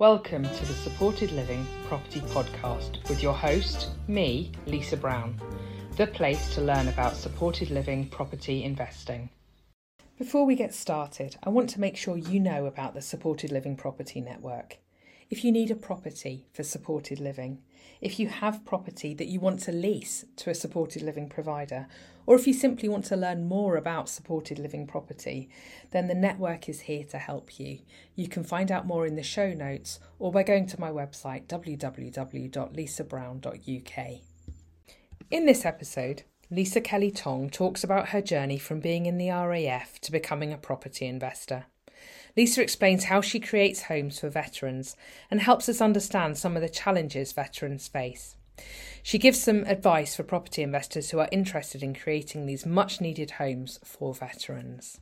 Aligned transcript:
Welcome 0.00 0.44
to 0.44 0.64
the 0.64 0.74
Supported 0.74 1.32
Living 1.32 1.66
Property 1.88 2.20
Podcast 2.20 3.08
with 3.08 3.20
your 3.20 3.32
host, 3.32 3.88
me, 4.06 4.52
Lisa 4.64 4.96
Brown, 4.96 5.40
the 5.96 6.06
place 6.06 6.54
to 6.54 6.60
learn 6.60 6.86
about 6.86 7.16
supported 7.16 7.70
living 7.70 8.08
property 8.08 8.62
investing. 8.62 9.28
Before 10.16 10.46
we 10.46 10.54
get 10.54 10.72
started, 10.72 11.34
I 11.42 11.48
want 11.48 11.68
to 11.70 11.80
make 11.80 11.96
sure 11.96 12.16
you 12.16 12.38
know 12.38 12.66
about 12.66 12.94
the 12.94 13.02
Supported 13.02 13.50
Living 13.50 13.74
Property 13.74 14.20
Network. 14.20 14.78
If 15.30 15.44
you 15.44 15.52
need 15.52 15.70
a 15.70 15.76
property 15.76 16.46
for 16.54 16.62
supported 16.62 17.20
living, 17.20 17.58
if 18.00 18.18
you 18.18 18.28
have 18.28 18.64
property 18.64 19.12
that 19.12 19.26
you 19.26 19.40
want 19.40 19.60
to 19.60 19.72
lease 19.72 20.24
to 20.36 20.48
a 20.48 20.54
supported 20.54 21.02
living 21.02 21.28
provider, 21.28 21.86
or 22.24 22.36
if 22.36 22.46
you 22.46 22.54
simply 22.54 22.88
want 22.88 23.04
to 23.06 23.16
learn 23.16 23.46
more 23.46 23.76
about 23.76 24.08
supported 24.08 24.58
living 24.58 24.86
property, 24.86 25.50
then 25.90 26.08
the 26.08 26.14
network 26.14 26.66
is 26.68 26.80
here 26.80 27.04
to 27.04 27.18
help 27.18 27.58
you. 27.58 27.80
You 28.14 28.28
can 28.28 28.42
find 28.42 28.72
out 28.72 28.86
more 28.86 29.06
in 29.06 29.16
the 29.16 29.22
show 29.22 29.52
notes 29.52 30.00
or 30.18 30.32
by 30.32 30.44
going 30.44 30.66
to 30.68 30.80
my 30.80 30.90
website 30.90 31.46
www.lisabrown.uk. 31.46 34.20
In 35.30 35.44
this 35.44 35.66
episode, 35.66 36.22
Lisa 36.50 36.80
Kelly 36.80 37.10
Tonge 37.10 37.52
talks 37.52 37.84
about 37.84 38.08
her 38.08 38.22
journey 38.22 38.56
from 38.56 38.80
being 38.80 39.04
in 39.04 39.18
the 39.18 39.28
RAF 39.28 40.00
to 40.00 40.10
becoming 40.10 40.54
a 40.54 40.58
property 40.58 41.04
investor. 41.04 41.66
Lisa 42.38 42.62
explains 42.62 43.02
how 43.02 43.20
she 43.20 43.40
creates 43.40 43.82
homes 43.82 44.20
for 44.20 44.28
veterans 44.28 44.94
and 45.28 45.40
helps 45.40 45.68
us 45.68 45.80
understand 45.80 46.38
some 46.38 46.54
of 46.54 46.62
the 46.62 46.68
challenges 46.68 47.32
veterans 47.32 47.88
face. 47.88 48.36
She 49.02 49.18
gives 49.18 49.42
some 49.42 49.64
advice 49.64 50.14
for 50.14 50.22
property 50.22 50.62
investors 50.62 51.10
who 51.10 51.18
are 51.18 51.28
interested 51.32 51.82
in 51.82 51.96
creating 51.96 52.46
these 52.46 52.64
much 52.64 53.00
needed 53.00 53.32
homes 53.32 53.80
for 53.82 54.14
veterans. 54.14 55.00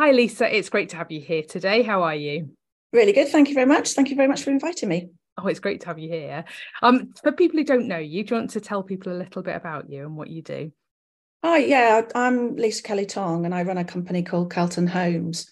Hi, 0.00 0.10
Lisa. 0.10 0.52
It's 0.52 0.68
great 0.68 0.88
to 0.88 0.96
have 0.96 1.12
you 1.12 1.20
here 1.20 1.44
today. 1.44 1.82
How 1.84 2.02
are 2.02 2.16
you? 2.16 2.50
Really 2.92 3.12
good. 3.12 3.28
Thank 3.28 3.46
you 3.46 3.54
very 3.54 3.66
much. 3.66 3.92
Thank 3.92 4.10
you 4.10 4.16
very 4.16 4.28
much 4.28 4.42
for 4.42 4.50
inviting 4.50 4.88
me. 4.88 5.10
Oh, 5.40 5.46
it's 5.46 5.60
great 5.60 5.82
to 5.82 5.86
have 5.86 6.00
you 6.00 6.08
here. 6.08 6.44
Um, 6.82 7.12
for 7.22 7.30
people 7.30 7.60
who 7.60 7.64
don't 7.64 7.86
know 7.86 7.98
you, 7.98 8.24
do 8.24 8.34
you 8.34 8.40
want 8.40 8.50
to 8.50 8.60
tell 8.60 8.82
people 8.82 9.12
a 9.12 9.22
little 9.22 9.42
bit 9.42 9.54
about 9.54 9.88
you 9.88 10.02
and 10.02 10.16
what 10.16 10.30
you 10.30 10.42
do? 10.42 10.72
Hi, 11.44 11.58
yeah, 11.58 12.02
I'm 12.16 12.56
Lisa 12.56 12.82
Kelly 12.82 13.06
Tonge 13.06 13.44
and 13.44 13.54
I 13.54 13.62
run 13.62 13.78
a 13.78 13.84
company 13.84 14.24
called 14.24 14.52
Kelton 14.52 14.88
Homes. 14.88 15.48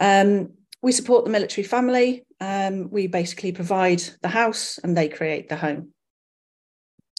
Um, 0.00 0.50
we 0.82 0.92
support 0.92 1.24
the 1.24 1.30
military 1.30 1.66
family. 1.66 2.26
Um, 2.40 2.90
we 2.90 3.06
basically 3.06 3.52
provide 3.52 4.02
the 4.22 4.28
house 4.28 4.78
and 4.78 4.96
they 4.96 5.08
create 5.08 5.48
the 5.48 5.56
home. 5.56 5.94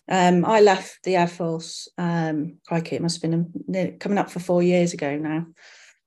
Um, 0.08 0.46
I 0.46 0.62
left 0.62 1.00
the 1.04 1.16
Air 1.16 1.28
Force, 1.28 1.88
um, 1.98 2.58
crikey, 2.68 2.96
it 2.96 3.02
must 3.02 3.22
have 3.22 3.32
been 3.32 3.98
coming 4.00 4.20
up 4.20 4.30
for 4.30 4.40
four 4.40 4.62
years 4.62 4.94
ago 4.94 5.18
now. 5.18 5.48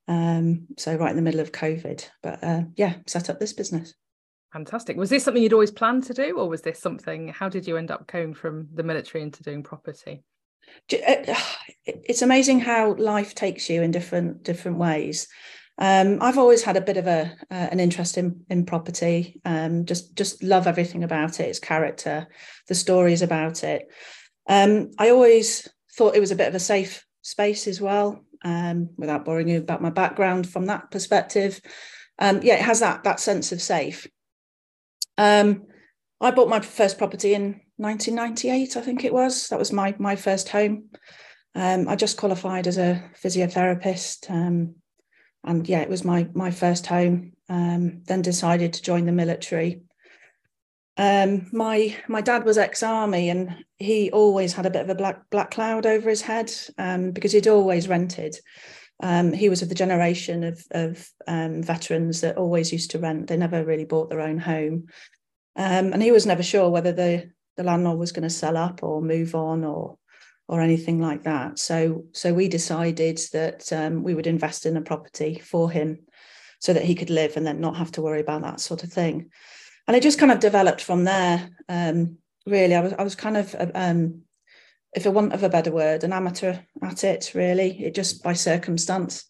Um, 0.06 0.68
so, 0.78 0.94
right 0.94 1.10
in 1.10 1.16
the 1.16 1.22
middle 1.22 1.40
of 1.40 1.52
COVID. 1.52 2.08
But 2.22 2.42
uh, 2.42 2.62
yeah, 2.76 2.94
set 3.06 3.28
up 3.28 3.40
this 3.40 3.52
business. 3.52 3.94
Fantastic. 4.52 4.96
Was 4.96 5.10
this 5.10 5.24
something 5.24 5.42
you'd 5.42 5.52
always 5.52 5.70
planned 5.70 6.04
to 6.04 6.14
do, 6.14 6.38
or 6.38 6.48
was 6.48 6.62
this 6.62 6.78
something? 6.78 7.28
How 7.28 7.48
did 7.48 7.66
you 7.66 7.76
end 7.76 7.90
up 7.90 8.06
going 8.06 8.34
from 8.34 8.68
the 8.72 8.82
military 8.82 9.22
into 9.22 9.42
doing 9.42 9.62
property? 9.62 10.22
Uh, 10.92 11.34
it's 11.84 12.22
amazing 12.22 12.60
how 12.60 12.94
life 12.94 13.34
takes 13.34 13.68
you 13.68 13.82
in 13.82 13.90
different 13.90 14.44
different 14.44 14.78
ways. 14.78 15.28
Um, 15.80 16.18
I've 16.20 16.38
always 16.38 16.64
had 16.64 16.76
a 16.76 16.80
bit 16.80 16.96
of 16.96 17.06
a 17.06 17.32
uh, 17.50 17.68
an 17.70 17.78
interest 17.78 18.18
in 18.18 18.44
in 18.50 18.66
property. 18.66 19.40
Um, 19.44 19.84
just 19.84 20.16
just 20.16 20.42
love 20.42 20.66
everything 20.66 21.04
about 21.04 21.38
it, 21.38 21.48
its 21.48 21.60
character, 21.60 22.26
the 22.66 22.74
stories 22.74 23.22
about 23.22 23.62
it. 23.62 23.88
Um, 24.48 24.90
I 24.98 25.10
always 25.10 25.68
thought 25.96 26.16
it 26.16 26.20
was 26.20 26.32
a 26.32 26.36
bit 26.36 26.48
of 26.48 26.54
a 26.54 26.60
safe 26.60 27.06
space 27.22 27.68
as 27.68 27.80
well. 27.80 28.24
Um, 28.44 28.90
without 28.96 29.24
boring 29.24 29.48
you 29.48 29.58
about 29.58 29.82
my 29.82 29.90
background 29.90 30.48
from 30.48 30.66
that 30.66 30.90
perspective, 30.90 31.60
um, 32.18 32.40
yeah, 32.42 32.54
it 32.54 32.62
has 32.62 32.80
that 32.80 33.04
that 33.04 33.20
sense 33.20 33.52
of 33.52 33.62
safe. 33.62 34.08
Um, 35.16 35.66
I 36.20 36.32
bought 36.32 36.48
my 36.48 36.58
first 36.58 36.98
property 36.98 37.34
in 37.34 37.60
1998, 37.76 38.76
I 38.76 38.80
think 38.80 39.04
it 39.04 39.14
was. 39.14 39.48
That 39.48 39.60
was 39.60 39.72
my 39.72 39.94
my 40.00 40.16
first 40.16 40.48
home. 40.48 40.90
I 41.54 41.96
just 41.96 42.18
qualified 42.18 42.68
as 42.68 42.78
a 42.78 43.10
physiotherapist 43.20 44.30
and 45.44 45.68
yeah, 45.68 45.80
it 45.80 45.88
was 45.88 46.04
my 46.04 46.28
my 46.34 46.50
first 46.50 46.86
home. 46.86 47.32
Um, 47.48 48.02
then 48.04 48.20
decided 48.20 48.74
to 48.74 48.82
join 48.82 49.06
the 49.06 49.12
military. 49.12 49.82
Um, 50.96 51.48
my 51.52 51.96
my 52.08 52.20
dad 52.20 52.44
was 52.44 52.58
ex-army, 52.58 53.30
and 53.30 53.64
he 53.78 54.10
always 54.10 54.52
had 54.52 54.66
a 54.66 54.70
bit 54.70 54.82
of 54.82 54.90
a 54.90 54.94
black 54.94 55.30
black 55.30 55.50
cloud 55.50 55.86
over 55.86 56.10
his 56.10 56.22
head 56.22 56.52
um, 56.76 57.12
because 57.12 57.32
he'd 57.32 57.48
always 57.48 57.88
rented. 57.88 58.36
Um, 59.00 59.32
he 59.32 59.48
was 59.48 59.62
of 59.62 59.68
the 59.68 59.76
generation 59.76 60.42
of 60.42 60.64
of 60.72 61.08
um, 61.28 61.62
veterans 61.62 62.20
that 62.22 62.36
always 62.36 62.72
used 62.72 62.90
to 62.92 62.98
rent. 62.98 63.28
They 63.28 63.36
never 63.36 63.64
really 63.64 63.84
bought 63.84 64.10
their 64.10 64.20
own 64.20 64.38
home, 64.38 64.86
um, 65.54 65.92
and 65.92 66.02
he 66.02 66.10
was 66.10 66.26
never 66.26 66.42
sure 66.42 66.68
whether 66.68 66.92
the 66.92 67.30
the 67.56 67.64
landlord 67.64 67.98
was 67.98 68.12
going 68.12 68.22
to 68.24 68.30
sell 68.30 68.56
up 68.56 68.82
or 68.82 69.02
move 69.02 69.34
on 69.34 69.64
or 69.64 69.97
or 70.48 70.60
anything 70.62 71.00
like 71.00 71.24
that. 71.24 71.58
So 71.58 72.04
so 72.12 72.32
we 72.32 72.48
decided 72.48 73.20
that 73.32 73.72
um, 73.72 74.02
we 74.02 74.14
would 74.14 74.26
invest 74.26 74.66
in 74.66 74.76
a 74.76 74.82
property 74.82 75.38
for 75.38 75.70
him 75.70 76.00
so 76.58 76.72
that 76.72 76.84
he 76.84 76.94
could 76.94 77.10
live 77.10 77.36
and 77.36 77.46
then 77.46 77.60
not 77.60 77.76
have 77.76 77.92
to 77.92 78.02
worry 78.02 78.20
about 78.20 78.42
that 78.42 78.60
sort 78.60 78.82
of 78.82 78.92
thing. 78.92 79.30
And 79.86 79.96
it 79.96 80.02
just 80.02 80.18
kind 80.18 80.32
of 80.32 80.40
developed 80.40 80.80
from 80.80 81.04
there. 81.04 81.48
Um, 81.68 82.18
really, 82.46 82.74
I 82.74 82.80
was 82.80 82.94
I 82.94 83.02
was 83.02 83.14
kind 83.14 83.36
of 83.36 83.54
um, 83.74 84.22
if 84.94 85.06
I 85.06 85.10
want 85.10 85.34
of 85.34 85.42
a 85.42 85.48
better 85.48 85.70
word, 85.70 86.02
an 86.02 86.12
amateur 86.12 86.56
at 86.82 87.04
it. 87.04 87.32
Really, 87.34 87.84
it 87.84 87.94
just 87.94 88.22
by 88.22 88.32
circumstance. 88.32 89.24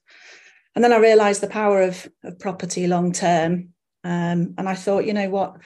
And 0.74 0.84
then 0.84 0.92
I 0.92 0.98
realised 0.98 1.40
the 1.40 1.48
power 1.48 1.82
of 1.82 2.08
of 2.24 2.38
property 2.38 2.86
long 2.86 3.12
term. 3.12 3.70
Um, 4.04 4.54
and 4.56 4.68
I 4.68 4.74
thought, 4.74 5.06
you 5.06 5.12
know 5.12 5.28
what, 5.28 5.56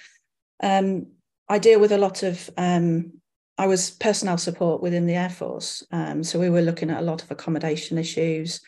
um, 0.63 1.09
I 1.49 1.59
deal 1.59 1.79
with 1.79 1.93
a 1.93 1.99
lot 1.99 2.23
of 2.23 2.49
um, 2.57 3.21
I 3.63 3.67
was 3.67 3.91
personnel 3.91 4.39
support 4.39 4.83
within 4.83 5.07
the 5.07 5.15
Air 5.15 5.31
Force, 5.31 5.85
um, 5.93 6.25
so 6.25 6.41
we 6.41 6.51
were 6.51 6.63
looking 6.63 6.91
at 6.91 6.99
a 6.99 7.07
lot 7.07 7.23
of 7.23 7.31
accommodation 7.31 7.97
issues, 7.97 8.61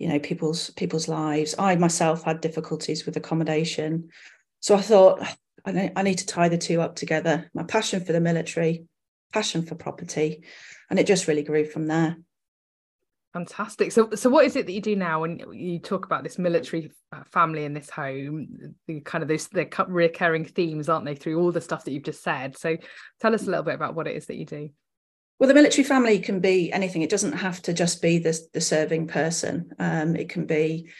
you 0.00 0.08
know, 0.08 0.18
people's 0.18 0.70
people's 0.70 1.06
lives. 1.06 1.54
I 1.56 1.76
myself 1.76 2.24
had 2.24 2.40
difficulties 2.40 3.06
with 3.06 3.16
accommodation, 3.16 4.08
so 4.58 4.74
I 4.74 4.80
thought 4.80 5.22
I, 5.64 5.92
I 5.94 6.02
need 6.02 6.18
to 6.18 6.26
tie 6.26 6.48
the 6.48 6.58
two 6.58 6.80
up 6.80 6.96
together. 6.96 7.48
My 7.54 7.62
passion 7.62 8.04
for 8.04 8.10
the 8.10 8.20
military, 8.20 8.86
passion 9.32 9.62
for 9.62 9.76
property, 9.76 10.42
and 10.90 10.98
it 10.98 11.06
just 11.06 11.28
really 11.28 11.44
grew 11.44 11.64
from 11.64 11.86
there. 11.86 12.16
Fantastic. 13.34 13.90
So, 13.90 14.10
so 14.14 14.30
what 14.30 14.46
is 14.46 14.54
it 14.54 14.66
that 14.66 14.72
you 14.72 14.80
do 14.80 14.94
now 14.94 15.22
when 15.22 15.40
you 15.52 15.80
talk 15.80 16.06
about 16.06 16.22
this 16.22 16.38
military 16.38 16.92
uh, 17.12 17.24
family 17.32 17.64
in 17.64 17.74
this 17.74 17.90
home? 17.90 18.76
The 18.86 19.00
kind 19.00 19.22
of 19.22 19.28
those 19.28 19.48
the 19.48 19.68
recurring 19.88 20.44
themes, 20.44 20.88
aren't 20.88 21.04
they, 21.04 21.16
through 21.16 21.40
all 21.40 21.50
the 21.50 21.60
stuff 21.60 21.84
that 21.84 21.90
you've 21.90 22.04
just 22.04 22.22
said? 22.22 22.56
So, 22.56 22.76
tell 23.20 23.34
us 23.34 23.42
a 23.42 23.50
little 23.50 23.64
bit 23.64 23.74
about 23.74 23.96
what 23.96 24.06
it 24.06 24.14
is 24.14 24.26
that 24.26 24.36
you 24.36 24.46
do. 24.46 24.70
Well, 25.40 25.48
the 25.48 25.54
military 25.54 25.82
family 25.82 26.20
can 26.20 26.38
be 26.38 26.72
anything. 26.72 27.02
It 27.02 27.10
doesn't 27.10 27.32
have 27.32 27.60
to 27.62 27.72
just 27.72 28.00
be 28.00 28.18
the 28.18 28.38
the 28.52 28.60
serving 28.60 29.08
person. 29.08 29.72
Um, 29.80 30.14
it 30.14 30.28
can 30.28 30.46
be 30.46 30.90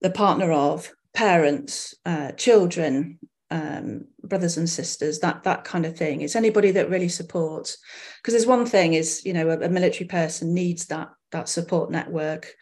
the 0.00 0.10
partner 0.10 0.52
of 0.52 0.90
parents, 1.12 1.94
uh, 2.06 2.32
children, 2.32 3.18
um, 3.50 4.06
brothers 4.24 4.56
and 4.56 4.70
sisters, 4.70 5.18
that 5.18 5.42
that 5.42 5.64
kind 5.64 5.84
of 5.84 5.98
thing. 5.98 6.22
It's 6.22 6.34
anybody 6.34 6.70
that 6.70 6.88
really 6.88 7.10
supports. 7.10 7.76
Because 8.16 8.32
there's 8.32 8.46
one 8.46 8.64
thing 8.64 8.94
is, 8.94 9.22
you 9.26 9.34
know, 9.34 9.50
a, 9.50 9.66
a, 9.66 9.68
military 9.68 10.08
person 10.08 10.54
needs 10.54 10.86
that 10.86 11.10
that 11.32 11.48
support 11.48 11.90
network. 11.90 12.54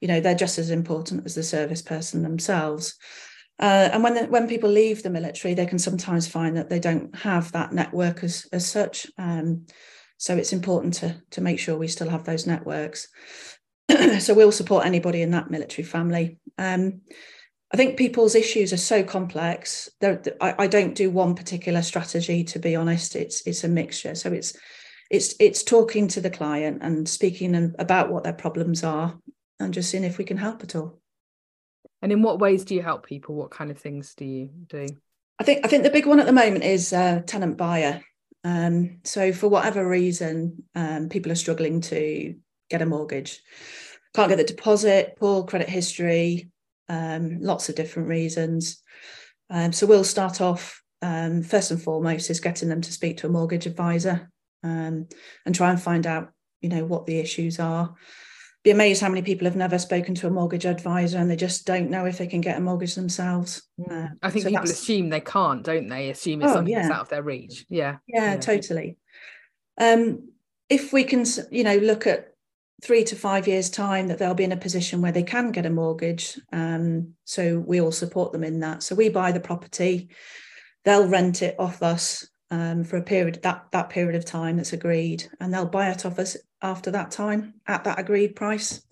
You 0.00 0.08
know, 0.08 0.20
they're 0.20 0.34
just 0.34 0.58
as 0.58 0.70
important 0.70 1.26
as 1.26 1.34
the 1.34 1.42
service 1.42 1.82
person 1.82 2.22
themselves. 2.22 2.96
Uh, 3.60 3.90
and 3.92 4.04
when 4.04 4.14
the, 4.14 4.24
when 4.26 4.46
people 4.48 4.70
leave 4.70 5.02
the 5.02 5.10
military, 5.10 5.54
they 5.54 5.66
can 5.66 5.78
sometimes 5.78 6.28
find 6.28 6.56
that 6.56 6.68
they 6.68 6.78
don't 6.78 7.14
have 7.16 7.50
that 7.52 7.72
network 7.72 8.22
as 8.22 8.46
as 8.52 8.64
such. 8.68 9.06
Um, 9.18 9.66
so 10.16 10.36
it's 10.36 10.52
important 10.52 10.94
to 10.94 11.20
to 11.30 11.40
make 11.40 11.58
sure 11.58 11.76
we 11.76 11.88
still 11.88 12.08
have 12.08 12.24
those 12.24 12.46
networks. 12.46 13.08
so 14.20 14.34
we'll 14.34 14.52
support 14.52 14.86
anybody 14.86 15.22
in 15.22 15.32
that 15.32 15.50
military 15.50 15.84
family. 15.84 16.38
Um, 16.56 17.00
I 17.72 17.76
think 17.76 17.98
people's 17.98 18.34
issues 18.34 18.72
are 18.72 18.78
so 18.78 19.02
complex. 19.02 19.90
I, 20.02 20.54
I, 20.58 20.66
don't 20.66 20.94
do 20.94 21.10
one 21.10 21.34
particular 21.34 21.82
strategy, 21.82 22.42
to 22.44 22.58
be 22.58 22.74
honest. 22.74 23.14
It's 23.14 23.46
it's 23.46 23.64
a 23.64 23.68
mixture. 23.68 24.14
So 24.14 24.32
it's 24.32 24.56
it's 25.10 25.34
it's 25.40 25.62
talking 25.62 26.08
to 26.08 26.20
the 26.20 26.30
client 26.30 26.82
and 26.82 27.08
speaking 27.08 27.74
about 27.78 28.10
what 28.10 28.24
their 28.24 28.32
problems 28.32 28.84
are, 28.84 29.18
and 29.58 29.74
just 29.74 29.90
seeing 29.90 30.04
if 30.04 30.18
we 30.18 30.24
can 30.24 30.36
help 30.36 30.62
at 30.62 30.76
all. 30.76 31.00
And 32.02 32.12
in 32.12 32.22
what 32.22 32.38
ways 32.38 32.64
do 32.64 32.74
you 32.74 32.82
help 32.82 33.06
people? 33.06 33.34
What 33.34 33.50
kind 33.50 33.70
of 33.70 33.78
things 33.78 34.14
do 34.14 34.24
you 34.24 34.50
do? 34.66 34.86
I 35.38 35.44
think 35.44 35.64
I 35.64 35.68
think 35.68 35.82
the 35.82 35.90
big 35.90 36.06
one 36.06 36.20
at 36.20 36.26
the 36.26 36.32
moment 36.32 36.64
is 36.64 36.92
uh, 36.92 37.22
tenant 37.26 37.56
buyer. 37.56 38.02
Um, 38.44 38.98
so 39.04 39.32
for 39.32 39.48
whatever 39.48 39.86
reason, 39.88 40.64
um, 40.74 41.08
people 41.08 41.32
are 41.32 41.36
struggling 41.36 41.80
to 41.82 42.36
get 42.70 42.82
a 42.82 42.86
mortgage, 42.86 43.42
can't 44.14 44.28
get 44.28 44.36
the 44.36 44.44
deposit, 44.44 45.16
poor 45.18 45.44
credit 45.44 45.68
history, 45.68 46.50
um, 46.88 47.40
lots 47.40 47.68
of 47.68 47.74
different 47.74 48.08
reasons. 48.08 48.82
Um, 49.50 49.72
so 49.72 49.86
we'll 49.86 50.04
start 50.04 50.40
off 50.40 50.82
um, 51.02 51.42
first 51.42 51.70
and 51.70 51.82
foremost 51.82 52.30
is 52.30 52.40
getting 52.40 52.68
them 52.68 52.80
to 52.82 52.92
speak 52.92 53.18
to 53.18 53.26
a 53.26 53.30
mortgage 53.30 53.66
advisor 53.66 54.30
um, 54.62 55.06
and 55.46 55.54
try 55.54 55.70
and 55.70 55.80
find 55.80 56.06
out, 56.06 56.32
you 56.60 56.68
know, 56.68 56.84
what 56.84 57.06
the 57.06 57.18
issues 57.18 57.58
are. 57.58 57.94
be 58.64 58.70
amazed 58.70 59.00
how 59.00 59.08
many 59.08 59.22
people 59.22 59.46
have 59.46 59.56
never 59.56 59.78
spoken 59.78 60.14
to 60.16 60.26
a 60.26 60.30
mortgage 60.30 60.66
advisor 60.66 61.18
and 61.18 61.30
they 61.30 61.36
just 61.36 61.66
don't 61.66 61.90
know 61.90 62.04
if 62.04 62.18
they 62.18 62.26
can 62.26 62.40
get 62.40 62.58
a 62.58 62.60
mortgage 62.60 62.94
themselves. 62.94 63.62
Uh, 63.90 64.08
I 64.22 64.30
think 64.30 64.44
so 64.44 64.50
people 64.50 64.64
assume 64.64 65.08
they 65.08 65.20
can't, 65.20 65.64
don't 65.64 65.88
they? 65.88 66.10
Assume 66.10 66.42
it's 66.42 66.50
oh, 66.50 66.54
something 66.56 66.72
yeah. 66.72 66.82
that's 66.82 66.94
out 66.94 67.02
of 67.02 67.08
their 67.08 67.22
reach. 67.22 67.64
Yeah. 67.68 67.98
Yeah, 68.06 68.32
yeah. 68.32 68.36
totally. 68.36 68.96
Um, 69.80 70.30
if 70.68 70.92
we 70.92 71.04
can, 71.04 71.24
you 71.50 71.64
know, 71.64 71.76
look 71.76 72.06
at 72.06 72.34
three 72.82 73.04
to 73.04 73.16
five 73.16 73.48
years' 73.48 73.70
time 73.70 74.08
that 74.08 74.18
they'll 74.18 74.34
be 74.34 74.44
in 74.44 74.52
a 74.52 74.56
position 74.56 75.00
where 75.00 75.12
they 75.12 75.22
can 75.22 75.50
get 75.50 75.66
a 75.66 75.70
mortgage. 75.70 76.38
Um, 76.52 77.14
so 77.24 77.58
we 77.58 77.80
all 77.80 77.92
support 77.92 78.32
them 78.32 78.44
in 78.44 78.60
that. 78.60 78.82
So 78.82 78.94
we 78.94 79.08
buy 79.08 79.32
the 79.32 79.40
property, 79.40 80.10
they'll 80.84 81.08
rent 81.08 81.42
it 81.42 81.56
off 81.58 81.82
us 81.82 82.28
um, 82.50 82.84
for 82.84 82.96
a 82.96 83.02
period 83.02 83.40
that 83.42 83.66
that 83.72 83.90
period 83.90 84.14
of 84.14 84.24
time 84.24 84.56
that's 84.56 84.72
agreed, 84.72 85.28
and 85.40 85.52
they'll 85.52 85.66
buy 85.66 85.90
it 85.90 86.06
off 86.06 86.18
us 86.18 86.36
after 86.62 86.90
that 86.90 87.10
time 87.10 87.54
at 87.66 87.84
that 87.84 87.98
agreed 87.98 88.36
price. 88.36 88.82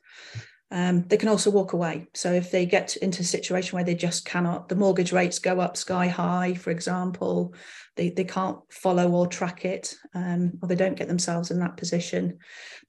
Um, 0.71 1.05
they 1.07 1.17
can 1.17 1.29
also 1.29 1.51
walk 1.53 1.75
away. 1.75 2.09
So 2.15 2.33
if 2.33 2.51
they 2.51 2.67
get 2.67 2.97
into 2.97 3.23
a 3.23 3.25
situation 3.25 3.77
where 3.77 3.85
they 3.85 3.95
just 3.95 4.25
cannot, 4.25 4.69
the 4.69 4.75
mortgage 4.75 5.13
rates 5.13 5.39
go 5.39 5.61
up 5.61 5.77
sky 5.77 6.09
high, 6.09 6.55
for 6.55 6.71
example, 6.71 7.55
they, 7.95 8.11
they 8.11 8.25
can't 8.25 8.59
follow 8.69 9.09
or 9.13 9.29
track 9.29 9.65
it, 9.65 9.95
um, 10.15 10.59
or 10.61 10.69
they 10.69 10.75
don't 10.75 10.97
get 10.99 11.07
themselves 11.07 11.53
in 11.53 11.61
that 11.61 11.77
position, 11.77 12.39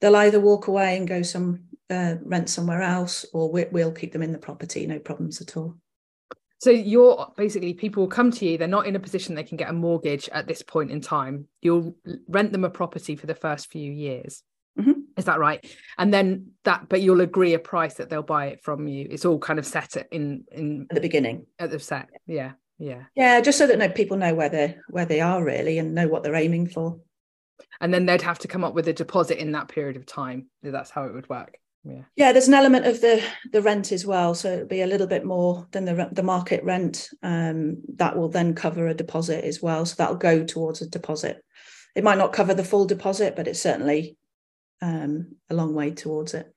they'll 0.00 0.16
either 0.16 0.40
walk 0.40 0.66
away 0.66 0.96
and 0.96 1.06
go 1.06 1.22
some 1.22 1.60
uh, 1.88 2.16
rent 2.24 2.50
somewhere 2.50 2.82
else, 2.82 3.24
or 3.32 3.50
we, 3.50 3.66
we'll 3.70 3.92
keep 3.92 4.12
them 4.12 4.22
in 4.22 4.32
the 4.32 4.38
property, 4.38 4.84
no 4.84 4.98
problems 4.98 5.40
at 5.40 5.56
all. 5.56 5.76
So 6.58 6.70
you're 6.70 7.32
basically 7.36 7.72
people 7.74 8.02
will 8.02 8.08
come 8.08 8.32
to 8.32 8.46
you, 8.46 8.58
they're 8.58 8.68
not 8.68 8.86
in 8.86 8.96
a 8.96 9.00
position 9.00 9.34
they 9.34 9.44
can 9.44 9.56
get 9.56 9.70
a 9.70 9.72
mortgage 9.72 10.28
at 10.30 10.46
this 10.48 10.62
point 10.62 10.90
in 10.90 11.00
time. 11.00 11.46
You'll 11.62 11.94
rent 12.28 12.52
them 12.52 12.64
a 12.64 12.70
property 12.70 13.14
for 13.14 13.26
the 13.26 13.34
first 13.34 13.70
few 13.70 13.92
years. 13.92 14.42
Mm-hmm. 14.78 15.00
Is 15.16 15.24
that 15.24 15.38
right? 15.38 15.64
And 15.98 16.12
then 16.12 16.52
that, 16.64 16.88
but 16.88 17.00
you'll 17.00 17.20
agree 17.20 17.54
a 17.54 17.58
price 17.58 17.94
that 17.94 18.10
they'll 18.10 18.22
buy 18.22 18.46
it 18.46 18.62
from 18.62 18.86
you. 18.86 19.06
It's 19.10 19.24
all 19.24 19.38
kind 19.38 19.58
of 19.58 19.66
set 19.66 19.96
in 20.12 20.44
in 20.52 20.86
at 20.90 20.94
the 20.94 21.00
beginning. 21.00 21.46
At 21.58 21.70
the 21.70 21.80
set, 21.80 22.08
yeah, 22.26 22.52
yeah, 22.78 23.04
yeah. 23.16 23.40
Just 23.40 23.58
so 23.58 23.66
that 23.66 23.78
no 23.78 23.88
people 23.88 24.16
know 24.16 24.34
where 24.34 24.48
they 24.48 24.76
where 24.90 25.06
they 25.06 25.20
are 25.20 25.42
really 25.42 25.78
and 25.78 25.94
know 25.94 26.06
what 26.06 26.22
they're 26.22 26.34
aiming 26.36 26.68
for. 26.68 27.00
And 27.80 27.92
then 27.92 28.06
they'd 28.06 28.22
have 28.22 28.38
to 28.40 28.48
come 28.48 28.64
up 28.64 28.74
with 28.74 28.86
a 28.88 28.92
deposit 28.92 29.40
in 29.40 29.52
that 29.52 29.68
period 29.68 29.96
of 29.96 30.06
time. 30.06 30.46
That's 30.62 30.90
how 30.90 31.04
it 31.04 31.14
would 31.14 31.28
work. 31.28 31.58
Yeah. 31.88 32.02
Yeah, 32.16 32.32
there's 32.32 32.48
an 32.48 32.54
element 32.54 32.86
of 32.86 33.00
the 33.00 33.22
the 33.50 33.62
rent 33.62 33.92
as 33.92 34.04
well, 34.04 34.34
so 34.34 34.52
it'll 34.52 34.66
be 34.66 34.82
a 34.82 34.86
little 34.86 35.06
bit 35.06 35.24
more 35.24 35.66
than 35.70 35.86
the 35.86 36.08
the 36.12 36.22
market 36.22 36.62
rent. 36.62 37.08
Um, 37.22 37.82
that 37.96 38.16
will 38.16 38.28
then 38.28 38.54
cover 38.54 38.88
a 38.88 38.94
deposit 38.94 39.44
as 39.44 39.62
well, 39.62 39.86
so 39.86 39.94
that'll 39.96 40.16
go 40.16 40.44
towards 40.44 40.82
a 40.82 40.88
deposit. 40.88 41.42
It 41.94 42.04
might 42.04 42.18
not 42.18 42.34
cover 42.34 42.52
the 42.52 42.64
full 42.64 42.84
deposit, 42.84 43.36
but 43.36 43.48
it's 43.48 43.62
certainly 43.62 44.18
um, 44.82 45.36
a 45.48 45.54
long 45.54 45.74
way 45.74 45.90
towards 45.92 46.34
it. 46.34 46.52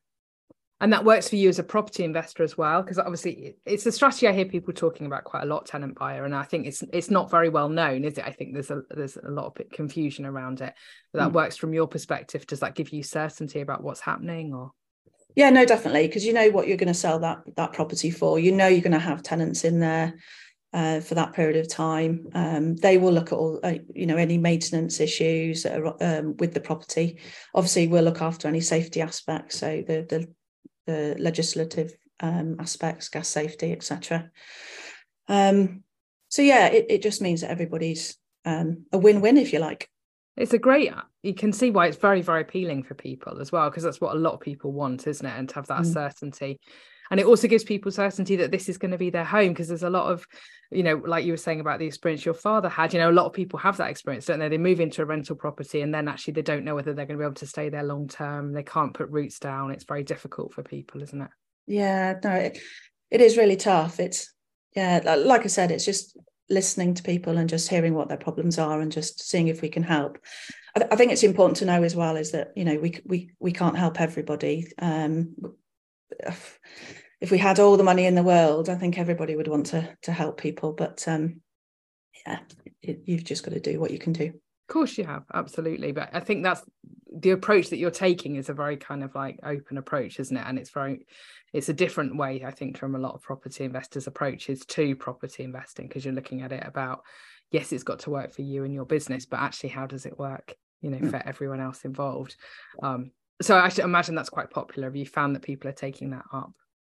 And 0.82 0.92
that 0.92 1.06
works 1.06 1.30
for 1.30 1.36
you 1.36 1.48
as 1.48 1.60
a 1.60 1.64
property 1.64 2.04
investor 2.04 2.44
as 2.44 2.58
well, 2.58 2.82
because 2.82 2.98
obviously 2.98 3.56
it's 3.66 3.86
a 3.86 3.92
strategy 3.92 4.28
I 4.28 4.34
hear 4.34 4.46
people 4.46 4.74
talking 4.74 5.06
about 5.06 5.24
quite 5.24 5.44
a 5.44 5.46
lot, 5.46 5.66
tenant 5.66 5.98
buyer, 5.98 6.26
and 6.26 6.36
I 6.36 6.44
think 6.44 6.68
it's 6.68 6.84
it's 6.92 7.10
not 7.10 7.32
very 7.32 7.50
well 7.50 7.70
known, 7.70 8.04
is 8.04 8.18
it? 8.18 8.26
I 8.26 8.32
think 8.32 8.54
there's 8.54 8.72
a 8.72 8.82
there's 8.90 9.16
a 9.16 9.32
lot 9.32 9.46
of 9.46 9.70
confusion 9.72 10.26
around 10.26 10.60
it. 10.60 10.74
But 11.14 11.20
that 11.20 11.30
mm. 11.30 11.36
works 11.36 11.56
from 11.56 11.74
your 11.74 11.88
perspective. 11.88 12.46
Does 12.48 12.60
that 12.60 12.76
give 12.76 12.90
you 12.90 13.02
certainty 13.02 13.62
about 13.62 13.82
what's 13.82 14.02
happening, 14.02 14.54
or? 14.54 14.72
Yeah, 15.36 15.50
no, 15.50 15.66
definitely, 15.66 16.08
because 16.08 16.26
you 16.26 16.34
know 16.34 16.50
what 16.50 16.68
you're 16.68 16.78
going 16.78 16.88
to 16.88 16.94
sell 16.94 17.20
that 17.20 17.40
that 17.56 17.74
property 17.74 18.12
for. 18.12 18.40
You 18.40 18.52
know 18.52 18.68
you're 18.68 18.82
going 18.82 18.92
to 18.92 19.00
have 19.00 19.24
tenants 19.24 19.64
in 19.64 19.80
there 19.80 20.16
uh, 20.74 21.00
for 21.00 21.16
that 21.16 21.34
period 21.34 21.58
of 21.58 21.70
time. 21.70 22.28
Um, 22.34 22.76
they 22.76 22.98
will 22.98 23.14
look 23.14 23.32
at 23.32 23.38
all, 23.38 23.60
uh, 23.64 23.76
you 23.94 24.06
know, 24.06 24.18
any 24.18 24.38
maintenance 24.38 25.00
issues 25.00 25.66
are, 25.66 25.96
um, 26.02 26.38
with 26.38 26.54
the 26.54 26.62
property. 26.62 27.20
Obviously, 27.54 27.88
we'll 27.88 28.04
look 28.04 28.22
after 28.22 28.48
any 28.48 28.62
safety 28.62 29.02
aspects, 29.02 29.60
so 29.60 29.84
the 29.86 30.06
the, 30.10 30.28
the 30.88 31.16
legislative 31.20 31.94
um, 32.20 32.58
aspects, 32.60 33.10
gas 33.10 33.28
safety, 33.28 33.72
etc. 33.72 34.30
Um, 35.28 35.84
so 36.30 36.42
yeah, 36.42 36.68
it, 36.68 36.86
it 36.90 37.02
just 37.02 37.22
means 37.22 37.42
that 37.42 37.52
everybody's 37.52 38.18
um, 38.46 38.86
a 38.92 38.98
win-win, 38.98 39.38
if 39.38 39.54
you 39.54 39.60
like. 39.60 39.90
It's 40.38 40.54
a 40.54 40.60
great. 40.60 40.92
You 41.24 41.34
can 41.34 41.54
see 41.54 41.70
why 41.70 41.88
it's 41.88 41.98
very, 41.98 42.22
very 42.22 42.42
appealing 42.42 42.84
for 42.84 42.96
people 42.96 43.40
as 43.40 43.52
well, 43.52 43.70
because 43.70 43.84
that's 43.84 44.02
what 44.02 44.16
a 44.16 44.20
lot 44.20 44.34
of 44.34 44.40
people 44.40 44.72
want, 44.72 45.08
isn't 45.08 45.26
it? 45.26 45.38
And 45.38 45.48
to 45.50 45.56
have 45.56 45.68
that 45.68 45.82
mm. 45.82 45.94
certainty. 45.94 46.60
And 47.12 47.20
it 47.20 47.26
also 47.26 47.50
gives 47.50 47.66
people 47.66 47.92
certainty 47.92 48.38
that 48.38 48.52
this 48.52 48.70
is 48.70 48.78
going 48.78 48.92
to 48.92 48.98
be 48.98 49.10
their 49.10 49.26
home 49.26 49.50
because 49.50 49.68
there's 49.68 49.84
a 49.84 49.90
lot 49.90 50.10
of 50.10 50.26
you 50.72 50.82
know 50.82 50.96
like 51.06 51.26
you 51.26 51.34
were 51.34 51.38
saying 51.38 51.60
about 51.60 51.78
the 51.78 51.86
experience 51.86 52.24
your 52.24 52.34
father 52.34 52.70
had 52.70 52.94
you 52.94 53.00
know 53.00 53.10
a 53.10 53.12
lot 53.12 53.26
of 53.26 53.34
people 53.34 53.60
have 53.60 53.76
that 53.78 53.90
experience 53.90 54.26
don't 54.26 54.40
they? 54.40 54.48
They 54.48 54.58
move 54.58 54.80
into 54.80 55.02
a 55.02 55.06
rental 55.06 55.36
property 55.36 55.82
and 55.82 55.94
then 55.94 56.08
actually 56.08 56.36
they 56.36 56.42
don't 56.42 56.64
know 56.64 56.74
whether 56.74 56.94
they're 56.94 57.06
going 57.06 57.18
to 57.18 57.22
be 57.22 57.26
able 57.26 57.36
to 57.36 57.46
stay 57.46 57.68
there 57.68 57.84
long 57.84 58.08
term. 58.08 58.54
They 58.54 58.64
can't 58.64 58.94
put 58.94 59.10
roots 59.10 59.40
down. 59.40 59.72
It's 59.72 59.84
very 59.84 60.04
difficult 60.04 60.54
for 60.54 60.64
people 60.64 61.04
isn't 61.04 61.22
it? 61.22 61.30
Yeah 61.68 62.14
no 62.24 62.32
it, 62.32 62.60
it 63.12 63.20
is 63.20 63.36
really 63.36 63.58
tough. 63.58 64.00
It's 64.00 64.34
yeah 64.76 65.02
like 65.18 65.44
i 65.44 65.48
said 65.48 65.70
it's 65.70 65.84
just 65.84 66.18
listening 66.50 66.94
to 66.94 67.04
people 67.04 67.38
and 67.38 67.50
just 67.50 67.70
hearing 67.70 67.94
what 67.94 68.08
their 68.08 68.18
problems 68.18 68.58
are 68.58 68.80
and 68.80 68.92
just 68.92 69.22
seeing 69.22 69.50
if 69.50 69.62
we 69.62 69.70
can 69.70 69.84
help 69.84 70.18
I, 70.76 70.88
I 70.92 70.96
think 70.96 71.12
it's 71.12 71.24
important 71.24 71.58
to 71.58 71.66
know 71.66 71.84
as 71.84 71.96
well 71.96 72.16
is 72.16 72.32
that 72.32 72.52
you 72.56 72.66
know 72.66 72.78
we 72.78 73.02
we 73.06 73.32
we 73.40 73.52
can't 73.52 73.78
help 73.78 74.00
everybody 74.00 74.72
um 74.80 75.36
if 77.22 77.30
we 77.30 77.38
had 77.38 77.60
all 77.60 77.78
the 77.78 77.84
money 77.84 78.06
in 78.06 78.16
the 78.16 78.24
world, 78.24 78.68
I 78.68 78.76
think 78.76 78.98
everybody 78.98 79.36
would 79.36 79.48
want 79.48 79.68
to 79.68 79.96
to 80.04 80.12
help 80.12 80.42
people. 80.42 80.74
But 80.74 81.08
um, 81.08 81.42
yeah, 82.26 82.40
it, 82.82 83.04
you've 83.06 83.24
just 83.24 83.44
got 83.44 83.54
to 83.54 83.60
do 83.60 83.80
what 83.80 83.92
you 83.92 84.00
can 84.00 84.12
do. 84.12 84.26
Of 84.26 84.74
course, 84.74 84.98
you 84.98 85.06
have 85.06 85.24
absolutely. 85.34 85.92
But 85.92 86.10
I 86.14 86.20
think 86.20 86.44
that's 86.44 86.64
the 87.16 87.32
approach 87.32 87.70
that 87.70 87.78
you're 87.78 87.92
taking 87.92 88.36
is 88.36 88.50
a 88.50 88.54
very 88.54 88.78
kind 88.78 89.04
of 89.04 89.14
like 89.14 89.40
open 89.44 89.78
approach, 89.78 90.20
isn't 90.20 90.36
it? 90.36 90.44
And 90.48 90.58
it's 90.58 90.72
very, 90.72 91.06
it's 91.54 91.70
a 91.70 91.74
different 91.74 92.18
way, 92.18 92.44
I 92.46 92.52
think, 92.52 92.78
from 92.78 92.96
a 92.96 93.00
lot 93.00 93.14
of 93.14 93.22
property 93.22 93.66
investors' 93.66 94.08
approaches 94.08 94.66
to 94.66 94.96
property 94.96 95.44
investing 95.44 95.88
because 95.88 96.04
you're 96.04 96.14
looking 96.14 96.42
at 96.42 96.54
it 96.54 96.66
about 96.66 97.04
yes, 97.52 97.72
it's 97.72 97.84
got 97.84 98.00
to 98.00 98.10
work 98.10 98.34
for 98.34 98.42
you 98.42 98.64
and 98.64 98.74
your 98.74 98.86
business, 98.86 99.26
but 99.26 99.40
actually, 99.40 99.70
how 99.70 99.86
does 99.86 100.06
it 100.06 100.18
work? 100.18 100.56
You 100.82 100.90
know, 100.90 100.98
mm. 100.98 101.12
for 101.12 101.22
everyone 101.26 101.60
else 101.60 101.86
involved. 101.86 102.36
Um, 102.82 103.12
so 103.42 103.58
I 103.58 103.70
should 103.70 103.84
imagine 103.84 104.16
that's 104.16 104.30
quite 104.30 104.50
popular. 104.50 104.88
Have 104.88 104.96
you 104.96 105.06
found 105.06 105.36
that 105.36 105.44
people 105.44 105.70
are 105.70 105.74
taking 105.74 106.12
that 106.12 106.26
up? 106.34 106.52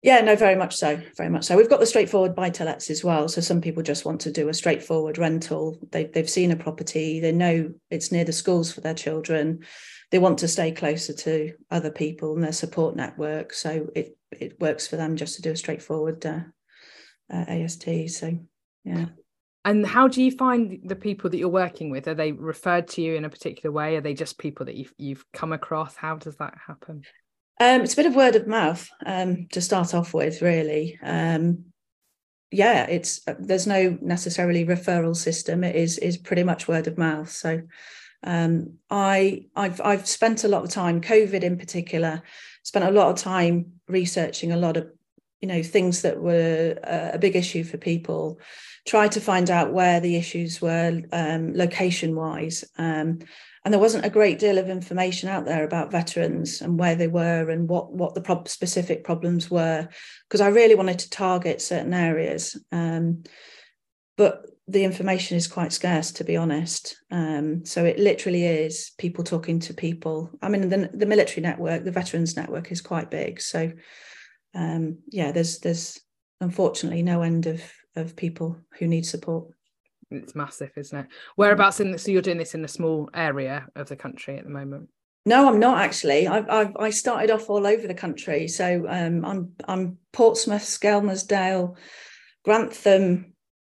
Yeah, 0.02 0.22
no, 0.22 0.36
very 0.36 0.56
much 0.56 0.76
so. 0.76 1.00
Very 1.16 1.30
much 1.30 1.44
so. 1.46 1.56
We've 1.56 1.70
got 1.70 1.80
the 1.80 1.86
straightforward 1.86 2.36
buy 2.36 2.50
to 2.52 2.64
lets 2.64 2.90
as 2.90 3.04
well. 3.04 3.28
So 3.28 3.40
some 3.40 3.62
people 3.62 3.84
just 3.84 4.04
want 4.04 4.22
to 4.22 4.32
do 4.32 4.50
a 4.50 4.54
straightforward 4.54 5.20
rental. 5.20 5.78
They, 5.92 6.06
they've 6.06 6.30
seen 6.30 6.50
a 6.52 6.56
property, 6.56 7.20
they 7.20 7.32
know 7.32 7.72
it's 7.92 8.12
near 8.12 8.24
the 8.24 8.34
schools 8.34 8.72
for 8.72 8.82
their 8.82 8.96
children. 8.96 9.64
They 10.10 10.18
want 10.18 10.40
to 10.40 10.48
stay 10.48 10.72
closer 10.72 11.14
to 11.14 11.54
other 11.70 11.92
people 11.92 12.34
and 12.34 12.44
their 12.44 12.52
support 12.52 12.96
network. 12.96 13.54
So 13.54 13.90
it, 13.96 14.18
it 14.32 14.60
works 14.60 14.88
for 14.88 14.96
them 14.96 15.16
just 15.16 15.36
to 15.36 15.44
do 15.44 15.52
a 15.52 15.56
straightforward 15.56 16.26
uh, 16.26 16.40
uh, 17.32 17.46
AST. 17.48 17.88
So, 18.10 18.40
yeah. 18.84 19.06
And 19.64 19.86
how 19.86 20.08
do 20.08 20.24
you 20.24 20.32
find 20.32 20.80
the 20.84 20.96
people 20.96 21.30
that 21.30 21.38
you're 21.38 21.50
working 21.50 21.92
with? 21.92 22.08
Are 22.08 22.16
they 22.16 22.32
referred 22.32 22.88
to 22.90 23.02
you 23.02 23.16
in 23.16 23.26
a 23.26 23.30
particular 23.30 23.72
way? 23.72 23.96
Are 23.96 24.02
they 24.02 24.16
just 24.16 24.40
people 24.40 24.66
that 24.66 24.76
you've, 24.76 24.94
you've 24.98 25.26
come 25.34 25.54
across? 25.54 25.96
How 25.96 26.16
does 26.16 26.36
that 26.38 26.56
happen? 26.66 27.04
Um, 27.60 27.82
it's 27.82 27.94
a 27.94 27.98
bit 27.98 28.08
of 28.08 28.16
word 28.16 28.36
of 28.36 28.48
mouth 28.48 28.90
um, 29.06 29.48
to 29.52 29.62
start 29.62 29.94
off 29.94 30.16
with, 30.16 30.42
really. 30.42 30.98
Um, 31.04 31.66
yeah, 32.50 32.86
it's 32.88 33.22
there's 33.40 33.68
no 33.68 33.98
necessarily 34.02 34.66
referral 34.66 35.16
system. 35.16 35.64
It 35.64 35.76
is 35.76 35.98
is 36.00 36.18
pretty 36.18 36.44
much 36.44 36.68
word 36.68 36.88
of 36.88 36.98
mouth. 36.98 37.30
So 37.30 37.62
um, 38.24 38.78
I 38.90 39.46
I've 39.56 39.80
I've 39.82 40.08
spent 40.08 40.44
a 40.44 40.48
lot 40.48 40.64
of 40.64 40.70
time, 40.70 41.02
COVID 41.02 41.44
in 41.44 41.58
particular, 41.58 42.24
spent 42.64 42.86
a 42.86 42.92
lot 42.92 43.10
of 43.10 43.18
time 43.18 43.74
researching 43.88 44.52
a 44.52 44.58
lot 44.58 44.76
of 44.76 44.90
you 45.42 45.48
know 45.48 45.64
things 45.64 46.04
that 46.04 46.22
were 46.22 46.78
a 46.84 47.18
big 47.18 47.36
issue 47.36 47.64
for 47.64 47.78
people. 47.78 48.40
try 48.88 49.08
to 49.08 49.22
find 49.22 49.50
out 49.50 49.74
where 49.74 50.00
the 50.00 50.16
issues 50.16 50.62
were 50.62 51.02
um, 51.12 51.54
location 51.54 52.16
wise. 52.16 52.64
Um, 52.78 53.20
and 53.64 53.72
there 53.72 53.82
wasn't 53.82 54.06
a 54.06 54.10
great 54.10 54.40
deal 54.40 54.58
of 54.58 54.70
information 54.70 55.30
out 55.30 55.46
there 55.46 55.64
about 55.64 55.92
veterans 55.92 56.62
and 56.62 56.80
where 56.80 56.96
they 56.96 57.08
were 57.08 57.50
and 57.50 57.70
what 57.70 57.94
what 57.94 58.16
the 58.16 58.44
specific 58.48 59.04
problems 59.04 59.52
were 59.52 59.88
because 60.28 60.42
I 60.42 60.48
really 60.48 60.76
wanted 60.76 61.00
to 61.00 61.10
target 61.10 61.62
certain 61.62 61.94
areas 61.94 62.60
um, 62.72 63.24
but 64.18 64.46
the 64.68 64.84
information 64.84 65.38
is 65.38 65.48
quite 65.48 65.74
scarce 65.74 66.12
to 66.14 66.24
be 66.24 66.38
honest 66.38 66.98
um, 67.12 67.66
so 67.66 67.86
it 67.86 68.00
literally 68.00 68.46
is 68.46 68.92
people 68.98 69.24
talking 69.24 69.60
to 69.62 69.74
people 69.74 70.32
I 70.42 70.50
mean 70.50 70.70
the, 70.70 70.90
the 70.94 71.06
military 71.06 71.42
network 71.42 71.84
the 71.84 71.92
veterans 71.92 72.36
network 72.36 72.72
is 72.72 72.82
quite 72.82 73.12
big 73.12 73.42
so 73.42 73.72
um, 74.56 74.98
yeah 75.08 75.32
there's 75.32 75.60
there's 75.60 76.00
unfortunately 76.40 77.02
no 77.02 77.22
end 77.22 77.46
of 77.46 77.62
of 77.96 78.16
people 78.16 78.58
who 78.80 78.88
need 78.88 79.06
support 79.06 79.48
it's 80.12 80.36
massive, 80.36 80.72
isn't 80.76 80.98
it? 80.98 81.08
Whereabouts 81.38 81.80
in? 81.80 81.98
So 81.98 82.12
you're 82.12 82.22
doing 82.22 82.38
this 82.38 82.54
in 82.54 82.66
a 82.66 82.68
small 82.68 83.10
area 83.14 83.68
of 83.76 83.88
the 83.88 83.96
country 83.96 84.38
at 84.38 84.44
the 84.44 84.50
moment. 84.50 84.90
No, 85.26 85.48
I'm 85.48 85.60
not 85.60 85.80
actually. 85.80 86.28
I've, 86.28 86.50
I've 86.50 86.76
i 86.78 86.90
started 86.90 87.32
off 87.32 87.50
all 87.50 87.66
over 87.66 87.88
the 87.88 87.94
country. 87.94 88.48
So 88.48 88.86
um, 88.90 89.24
I'm 89.24 89.54
I'm 89.68 89.98
Portsmouth, 90.12 90.64
Skelmersdale, 90.64 91.78
Grantham, 92.44 93.34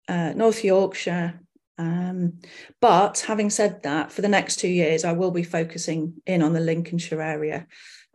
uh, 0.09 0.33
North 0.35 0.63
Yorkshire. 0.63 1.41
Um, 1.79 2.41
but 2.81 3.21
having 3.27 3.51
said 3.51 3.83
that, 3.83 4.11
for 4.11 4.23
the 4.23 4.29
next 4.29 4.57
two 4.57 4.69
years, 4.69 5.05
I 5.05 5.13
will 5.13 5.31
be 5.31 5.43
focusing 5.43 6.15
in 6.27 6.43
on 6.43 6.53
the 6.53 6.61
Lincolnshire 6.61 7.23
area. 7.23 7.67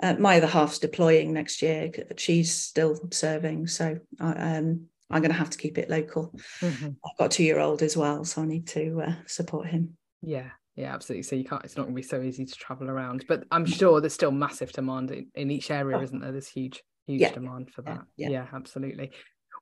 Uh, 0.02 0.16
my 0.20 0.38
other 0.38 0.48
half's 0.48 0.80
deploying 0.80 1.34
next 1.34 1.62
year. 1.62 1.92
She's 2.18 2.54
still 2.54 3.00
serving, 3.12 3.68
so 3.68 4.00
I, 4.20 4.58
um, 4.58 4.88
I'm 5.10 5.22
going 5.22 5.32
to 5.32 5.38
have 5.38 5.50
to 5.52 5.58
keep 5.58 5.78
it 5.78 5.90
local. 5.90 6.34
Mm-hmm. 6.62 6.90
I've 7.06 7.18
got 7.18 7.26
a 7.26 7.30
two 7.30 7.44
year 7.44 7.60
old 7.60 7.82
as 7.82 7.98
well, 7.98 8.24
so 8.24 8.42
I 8.42 8.46
need 8.46 8.68
to 8.70 9.04
uh, 9.08 9.14
support 9.28 9.68
him. 9.68 9.98
Yeah, 10.22 10.50
yeah, 10.76 10.94
absolutely. 10.94 11.24
So 11.24 11.36
you 11.36 11.46
can't. 11.46 11.64
It's 11.64 11.76
not 11.76 11.84
going 11.84 11.96
to 11.96 12.02
be 12.02 12.08
so 12.08 12.22
easy 12.22 12.46
to 12.46 12.54
travel 12.54 12.90
around, 12.90 13.26
but 13.28 13.44
I'm 13.52 13.66
sure 13.66 14.00
there's 14.00 14.14
still 14.14 14.32
massive 14.32 14.72
demand 14.72 15.12
in, 15.12 15.28
in 15.36 15.52
each 15.52 15.72
area, 15.72 15.98
oh. 15.98 16.02
isn't 16.02 16.20
there? 16.20 16.32
There's 16.32 16.50
huge, 16.50 16.82
huge 17.08 17.22
yeah. 17.22 17.34
demand 17.34 17.72
for 17.72 17.82
that. 17.84 18.02
Yeah, 18.18 18.30
yeah. 18.30 18.30
yeah, 18.30 18.46
absolutely. 18.54 19.12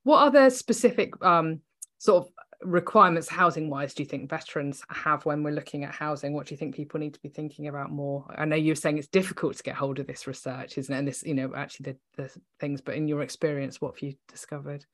What 0.04 0.20
other 0.20 0.50
specific 0.50 1.14
um, 1.24 1.62
sort 1.98 2.26
of 2.26 2.32
requirements 2.62 3.30
housing 3.30 3.70
wise 3.70 3.94
do 3.94 4.04
you 4.04 4.10
think 4.10 4.30
veterans 4.30 4.84
have 4.90 5.26
when 5.26 5.44
we're 5.44 5.54
looking 5.54 5.86
at 5.86 5.96
housing 5.96 6.34
what 6.34 6.46
do 6.46 6.54
you 6.54 6.58
think 6.58 6.76
people 6.76 7.00
need 7.00 7.14
to 7.14 7.20
be 7.22 7.30
thinking 7.30 7.68
about 7.68 7.90
more 7.90 8.26
i 8.38 8.44
know 8.44 8.56
you're 8.56 8.76
saying 8.76 8.98
it's 8.98 9.08
difficult 9.08 9.56
to 9.56 9.64
get 9.64 9.76
hold 9.76 9.98
of 9.98 10.08
this 10.08 10.28
research 10.28 10.78
isn't 10.78 10.94
it 10.94 10.98
and 10.98 11.08
this 11.08 11.24
you 11.24 11.34
know 11.34 11.54
actually 11.56 11.94
the, 12.18 12.24
the 12.24 12.40
things 12.60 12.82
but 12.82 12.96
in 12.96 13.08
your 13.08 13.22
experience 13.22 13.80
what 13.80 13.94
have 13.96 14.04
you 14.04 14.14
discovered 14.28 14.86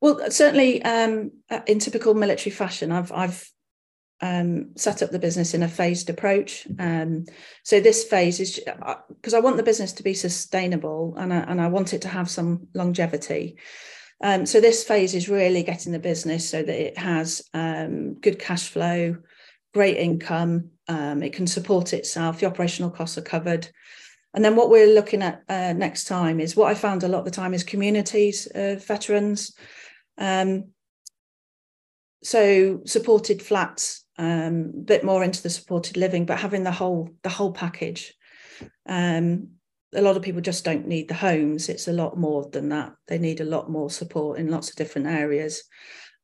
well, 0.00 0.30
certainly 0.30 0.82
um, 0.82 1.32
uh, 1.50 1.60
in 1.66 1.78
typical 1.78 2.14
military 2.14 2.52
fashion, 2.52 2.92
I've 2.92 3.10
I've 3.10 3.50
um, 4.20 4.76
set 4.76 5.02
up 5.02 5.10
the 5.10 5.18
business 5.18 5.54
in 5.54 5.62
a 5.62 5.68
phased 5.68 6.10
approach. 6.10 6.66
Um, 6.78 7.24
so 7.62 7.80
this 7.80 8.04
phase 8.04 8.40
is 8.40 8.60
because 9.08 9.34
uh, 9.34 9.36
I 9.36 9.40
want 9.40 9.56
the 9.56 9.62
business 9.62 9.92
to 9.94 10.02
be 10.02 10.14
sustainable 10.14 11.14
and 11.16 11.32
I, 11.32 11.38
and 11.38 11.60
I 11.60 11.68
want 11.68 11.94
it 11.94 12.02
to 12.02 12.08
have 12.08 12.28
some 12.28 12.68
longevity. 12.74 13.58
Um, 14.22 14.46
so 14.46 14.60
this 14.60 14.84
phase 14.84 15.14
is 15.14 15.28
really 15.28 15.62
getting 15.62 15.92
the 15.92 15.98
business 15.98 16.48
so 16.48 16.62
that 16.62 16.80
it 16.80 16.98
has 16.98 17.42
um, 17.54 18.14
good 18.14 18.38
cash 18.38 18.68
flow, 18.68 19.16
great 19.72 19.96
income, 19.96 20.70
um, 20.88 21.22
it 21.22 21.32
can 21.32 21.46
support 21.46 21.92
itself, 21.92 22.40
the 22.40 22.46
operational 22.46 22.90
costs 22.90 23.18
are 23.18 23.22
covered. 23.22 23.68
And 24.34 24.44
then 24.44 24.56
what 24.56 24.70
we're 24.70 24.94
looking 24.94 25.22
at 25.22 25.42
uh, 25.48 25.72
next 25.72 26.04
time 26.04 26.40
is 26.40 26.56
what 26.56 26.70
I 26.70 26.74
found 26.74 27.02
a 27.02 27.08
lot 27.08 27.20
of 27.20 27.24
the 27.24 27.30
time 27.30 27.54
is 27.54 27.64
communities 27.64 28.48
of 28.54 28.84
veterans. 28.84 29.56
Um, 30.18 30.72
so 32.22 32.80
supported 32.84 33.40
flats, 33.40 34.04
um, 34.18 34.72
a 34.74 34.80
bit 34.80 35.04
more 35.04 35.22
into 35.22 35.42
the 35.42 35.50
supported 35.50 35.96
living, 35.96 36.26
but 36.26 36.38
having 36.38 36.64
the 36.64 36.72
whole 36.72 37.10
the 37.22 37.28
whole 37.28 37.52
package. 37.52 38.14
Um, 38.86 39.57
a 39.94 40.02
lot 40.02 40.16
of 40.16 40.22
people 40.22 40.40
just 40.40 40.64
don't 40.64 40.86
need 40.86 41.08
the 41.08 41.14
homes. 41.14 41.68
It's 41.68 41.88
a 41.88 41.92
lot 41.92 42.18
more 42.18 42.48
than 42.50 42.68
that. 42.70 42.94
They 43.06 43.18
need 43.18 43.40
a 43.40 43.44
lot 43.44 43.70
more 43.70 43.90
support 43.90 44.38
in 44.38 44.50
lots 44.50 44.70
of 44.70 44.76
different 44.76 45.06
areas. 45.06 45.64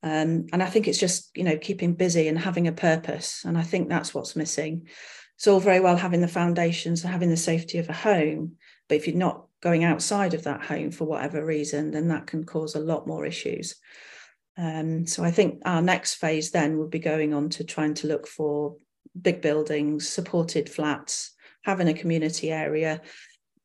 Um, 0.03 0.47
and 0.53 0.63
I 0.63 0.67
think 0.67 0.87
it's 0.87 0.99
just 0.99 1.31
you 1.35 1.45
know 1.45 1.57
keeping 1.57 1.95
busy 1.95 2.29
and 2.29 2.39
having 2.39 2.69
a 2.69 2.73
purpose. 2.73 3.43
And 3.45 3.57
I 3.57 3.63
think 3.63 3.89
that's 3.89 4.13
what's 4.13 4.37
missing. 4.37 4.89
It's 5.37 5.47
all 5.47 5.61
very 5.61 5.81
well 5.81 5.97
having 5.97 6.21
the 6.21 6.29
foundations 6.29 7.03
and 7.03 7.13
having 7.13 7.31
the 7.31 7.37
safety 7.37 7.79
of 7.79 7.89
a 7.89 7.95
home, 7.95 8.53
but 8.89 8.97
if 8.97 9.07
you're 9.07 9.17
not 9.17 9.47
going 9.61 9.83
outside 9.83 10.35
of 10.35 10.45
that 10.45 10.63
home 10.63 10.91
for 10.91 11.07
whatever 11.07 11.45
reason, 11.45 11.91
then 11.91 12.09
that 12.09 12.27
can 12.27 12.45
cause 12.45 12.75
a 12.75 12.81
lot 12.81 13.07
more 13.07 13.25
issues. 13.25 13.75
Um, 14.57 15.07
so 15.07 15.25
I 15.25 15.31
think 15.31 15.63
our 15.65 15.83
next 15.83 16.15
phase 16.15 16.51
then 16.51 16.79
would 16.79 16.91
be 16.91 17.01
going 17.01 17.35
on 17.35 17.49
to 17.51 17.65
trying 17.65 17.95
to 17.95 18.07
look 18.07 18.29
for 18.29 18.77
big 19.21 19.41
buildings, 19.41 20.09
supported 20.09 20.69
flats, 20.69 21.33
having 21.63 21.89
a 21.89 21.95
community 21.95 22.53
area. 22.53 23.01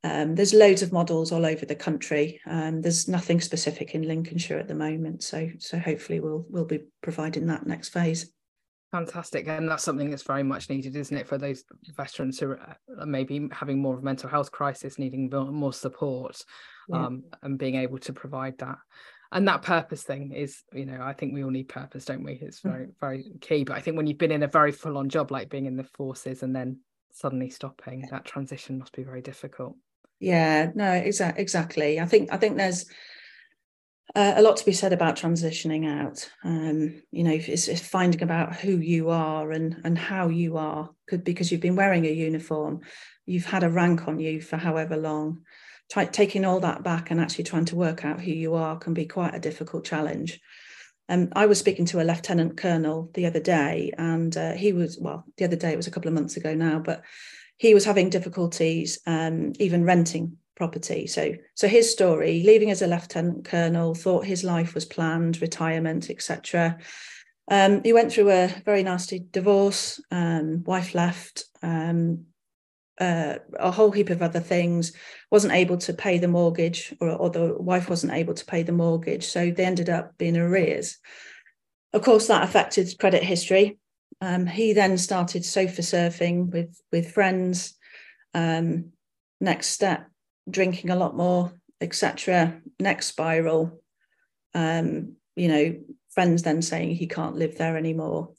Um, 0.03 0.35
there's 0.35 0.53
loads 0.53 0.81
of 0.81 0.93
models 0.93 1.31
all 1.31 1.45
over 1.45 1.65
the 1.65 1.75
country. 1.75 2.39
Um, 2.45 2.81
there's 2.81 3.07
nothing 3.07 3.41
specific 3.41 3.95
in 3.95 4.07
Lincolnshire 4.07 4.57
at 4.57 4.67
the 4.67 4.75
moment, 4.75 5.23
so 5.23 5.49
so 5.57 5.77
hopefully 5.77 6.19
we'll 6.21 6.45
we'll 6.49 6.65
be 6.65 6.81
providing 7.01 7.47
that 7.47 7.67
next 7.67 7.89
phase. 7.89 8.31
Fantastic, 8.91 9.47
and 9.47 9.69
that's 9.69 9.83
something 9.83 10.09
that's 10.09 10.23
very 10.23 10.41
much 10.41 10.69
needed, 10.69 10.95
isn't 10.95 11.15
it, 11.15 11.27
for 11.27 11.37
those 11.37 11.63
veterans 11.95 12.39
who 12.39 12.51
are 12.51 12.77
maybe 13.05 13.47
having 13.51 13.79
more 13.79 13.93
of 13.93 13.99
a 13.99 14.03
mental 14.03 14.29
health 14.29 14.51
crisis, 14.51 14.97
needing 14.97 15.29
more 15.29 15.73
support, 15.73 16.43
yeah. 16.87 17.05
um, 17.05 17.23
and 17.43 17.59
being 17.59 17.75
able 17.75 17.99
to 17.99 18.13
provide 18.13 18.57
that. 18.59 18.77
And 19.31 19.47
that 19.47 19.61
purpose 19.61 20.01
thing 20.01 20.31
is, 20.31 20.63
you 20.73 20.87
know, 20.87 21.01
I 21.03 21.13
think 21.13 21.35
we 21.35 21.43
all 21.43 21.51
need 21.51 21.69
purpose, 21.69 22.05
don't 22.05 22.23
we? 22.23 22.39
It's 22.41 22.61
mm. 22.61 22.71
very, 22.71 22.87
very 22.99 23.25
key. 23.41 23.63
But 23.63 23.75
I 23.75 23.81
think 23.81 23.95
when 23.95 24.07
you've 24.07 24.17
been 24.17 24.31
in 24.31 24.41
a 24.41 24.47
very 24.47 24.71
full-on 24.71 25.09
job, 25.09 25.29
like 25.29 25.49
being 25.49 25.67
in 25.67 25.75
the 25.75 25.83
forces, 25.83 26.41
and 26.41 26.55
then 26.55 26.79
suddenly 27.11 27.49
stopping, 27.49 28.07
that 28.09 28.25
transition 28.25 28.79
must 28.79 28.95
be 28.95 29.03
very 29.03 29.21
difficult. 29.21 29.75
Yeah, 30.19 30.71
no, 30.75 30.91
exactly. 30.91 31.41
Exactly. 31.41 31.99
I 31.99 32.05
think 32.05 32.29
I 32.31 32.37
think 32.37 32.57
there's 32.57 32.85
uh, 34.15 34.33
a 34.35 34.41
lot 34.41 34.57
to 34.57 34.65
be 34.65 34.73
said 34.73 34.91
about 34.91 35.15
transitioning 35.15 35.87
out. 35.87 36.29
Um, 36.43 37.01
you 37.11 37.23
know, 37.23 37.31
it's, 37.31 37.67
it's, 37.67 37.81
finding 37.81 38.23
about 38.23 38.55
who 38.55 38.77
you 38.77 39.09
are 39.09 39.51
and 39.51 39.77
and 39.83 39.97
how 39.97 40.27
you 40.27 40.57
are, 40.57 40.89
could 41.07 41.23
because 41.23 41.51
you've 41.51 41.61
been 41.61 41.75
wearing 41.75 42.05
a 42.05 42.11
uniform, 42.11 42.81
you've 43.25 43.45
had 43.45 43.63
a 43.63 43.69
rank 43.69 44.07
on 44.07 44.19
you 44.19 44.41
for 44.41 44.57
however 44.57 44.97
long. 44.97 45.41
Try, 45.91 46.05
taking 46.05 46.45
all 46.45 46.59
that 46.59 46.83
back 46.83 47.09
and 47.09 47.19
actually 47.19 47.45
trying 47.45 47.65
to 47.65 47.75
work 47.75 48.05
out 48.05 48.21
who 48.21 48.31
you 48.31 48.53
are 48.53 48.77
can 48.77 48.93
be 48.93 49.05
quite 49.05 49.33
a 49.33 49.39
difficult 49.39 49.85
challenge. 49.85 50.39
Um, 51.07 51.29
I 51.33 51.47
was 51.47 51.57
speaking 51.57 51.85
to 51.85 52.01
a 52.01 52.05
lieutenant 52.05 52.57
colonel 52.57 53.09
the 53.15 53.25
other 53.25 53.39
day, 53.39 53.91
and 53.97 54.35
uh, 54.35 54.51
he 54.51 54.73
was 54.73 54.99
well, 54.99 55.23
the 55.37 55.45
other 55.45 55.55
day 55.55 55.71
it 55.71 55.77
was 55.77 55.87
a 55.87 55.91
couple 55.91 56.09
of 56.09 56.13
months 56.13 56.35
ago 56.35 56.53
now, 56.53 56.79
but 56.79 57.03
he 57.59 57.73
was 57.73 57.85
having 57.85 58.09
difficulties 58.09 58.99
um, 59.05 59.51
even 59.59 59.83
renting 59.83 60.37
property. 60.55 61.07
So, 61.07 61.33
so 61.55 61.67
his 61.67 61.91
story, 61.91 62.41
leaving 62.43 62.71
as 62.71 62.81
a 62.81 62.87
lieutenant 62.87 63.45
colonel, 63.45 63.93
thought 63.93 64.25
his 64.25 64.45
life 64.45 64.73
was 64.73 64.85
planned, 64.85 65.41
retirement, 65.41 66.09
etc. 66.09 66.77
Um, 67.51 67.83
he 67.83 67.91
went 67.91 68.13
through 68.13 68.31
a 68.31 68.47
very 68.65 68.81
nasty 68.81 69.25
divorce. 69.31 70.01
Um, 70.09 70.63
wife 70.63 70.95
left. 70.95 71.45
Um, 71.61 72.25
uh, 72.97 73.35
a 73.57 73.71
whole 73.71 73.91
heap 73.91 74.09
of 74.09 74.21
other 74.21 74.39
things. 74.39 74.93
Wasn't 75.29 75.53
able 75.53 75.77
to 75.79 75.93
pay 75.93 76.17
the 76.17 76.27
mortgage, 76.29 76.93
or, 77.01 77.09
or 77.09 77.29
the 77.29 77.55
wife 77.59 77.89
wasn't 77.89 78.13
able 78.13 78.35
to 78.35 78.45
pay 78.45 78.63
the 78.63 78.71
mortgage, 78.71 79.25
so 79.25 79.51
they 79.51 79.65
ended 79.65 79.89
up 79.89 80.17
being 80.17 80.37
arrears. 80.37 80.97
Of 81.91 82.03
course, 82.03 82.27
that 82.27 82.43
affected 82.43 82.97
credit 82.99 83.23
history. 83.23 83.79
Um, 84.21 84.45
he 84.45 84.73
then 84.73 84.97
started 84.97 85.45
sofa 85.45 85.81
surfing 85.81 86.51
with 86.51 86.81
with 86.91 87.11
friends. 87.11 87.75
Um, 88.33 88.91
next 89.41 89.67
step, 89.67 90.09
drinking 90.49 90.89
a 90.89 90.95
lot 90.95 91.15
more, 91.15 91.53
etc. 91.81 92.61
Next 92.79 93.07
spiral, 93.07 93.81
um, 94.53 95.15
you 95.35 95.47
know, 95.47 95.79
friends 96.09 96.43
then 96.43 96.61
saying 96.61 96.95
he 96.95 97.07
can't 97.07 97.37
live 97.37 97.57
there 97.57 97.77
anymore. 97.77 98.31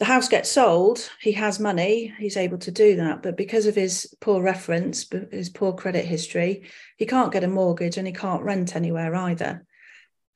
The 0.00 0.06
house 0.06 0.28
gets 0.28 0.50
sold, 0.50 1.08
he 1.20 1.32
has 1.32 1.60
money, 1.60 2.12
he's 2.18 2.36
able 2.36 2.58
to 2.58 2.70
do 2.72 2.96
that. 2.96 3.22
But 3.22 3.36
because 3.36 3.66
of 3.66 3.76
his 3.76 4.12
poor 4.20 4.42
reference, 4.42 5.08
his 5.30 5.48
poor 5.48 5.72
credit 5.72 6.04
history, 6.04 6.64
he 6.96 7.06
can't 7.06 7.32
get 7.32 7.44
a 7.44 7.48
mortgage 7.48 7.96
and 7.96 8.06
he 8.06 8.12
can't 8.12 8.42
rent 8.42 8.74
anywhere 8.74 9.14
either. 9.14 9.64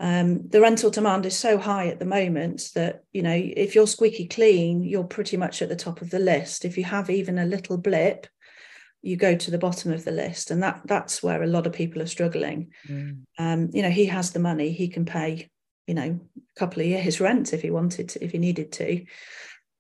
Um, 0.01 0.47
the 0.49 0.61
rental 0.61 0.91
demand 0.91 1.27
is 1.27 1.37
so 1.37 1.59
high 1.59 1.89
at 1.89 1.99
the 1.99 2.05
moment 2.05 2.71
that 2.75 3.03
you 3.13 3.23
know 3.23 3.35
if 3.35 3.75
you're 3.75 3.89
squeaky 3.89 4.29
clean 4.29 4.85
you're 4.85 5.03
pretty 5.03 5.37
much 5.37 5.61
at 5.61 5.69
the 5.69 5.77
top 5.77 6.03
of 6.03 6.11
the 6.11 6.21
list. 6.21 6.65
If 6.65 6.79
you 6.79 6.85
have 6.85 7.11
even 7.11 7.39
a 7.39 7.47
little 7.47 7.77
blip 7.77 8.27
you 9.03 9.17
go 9.17 9.37
to 9.37 9.51
the 9.51 9.59
bottom 9.59 9.93
of 9.93 10.05
the 10.05 10.11
list 10.11 10.51
and 10.51 10.63
that 10.63 10.81
that's 10.85 11.23
where 11.23 11.43
a 11.43 11.47
lot 11.47 11.67
of 11.67 11.73
people 11.73 12.03
are 12.03 12.07
struggling. 12.07 12.73
Mm. 12.89 13.23
um, 13.39 13.71
you 13.73 13.83
know 13.83 13.91
he 13.91 14.07
has 14.07 14.31
the 14.31 14.39
money 14.39 14.73
he 14.73 14.89
can 14.89 15.05
pay 15.05 15.49
you 15.87 15.95
know 15.95 16.21
a 16.37 16.59
couple 16.61 16.81
of 16.81 16.87
years 16.87 17.21
rent 17.21 17.53
if 17.53 17.63
he 17.63 17.71
wanted 17.71 18.11
to 18.11 18.25
if 18.25 18.33
he 18.33 18.39
needed 18.39 18.73
to. 18.73 19.05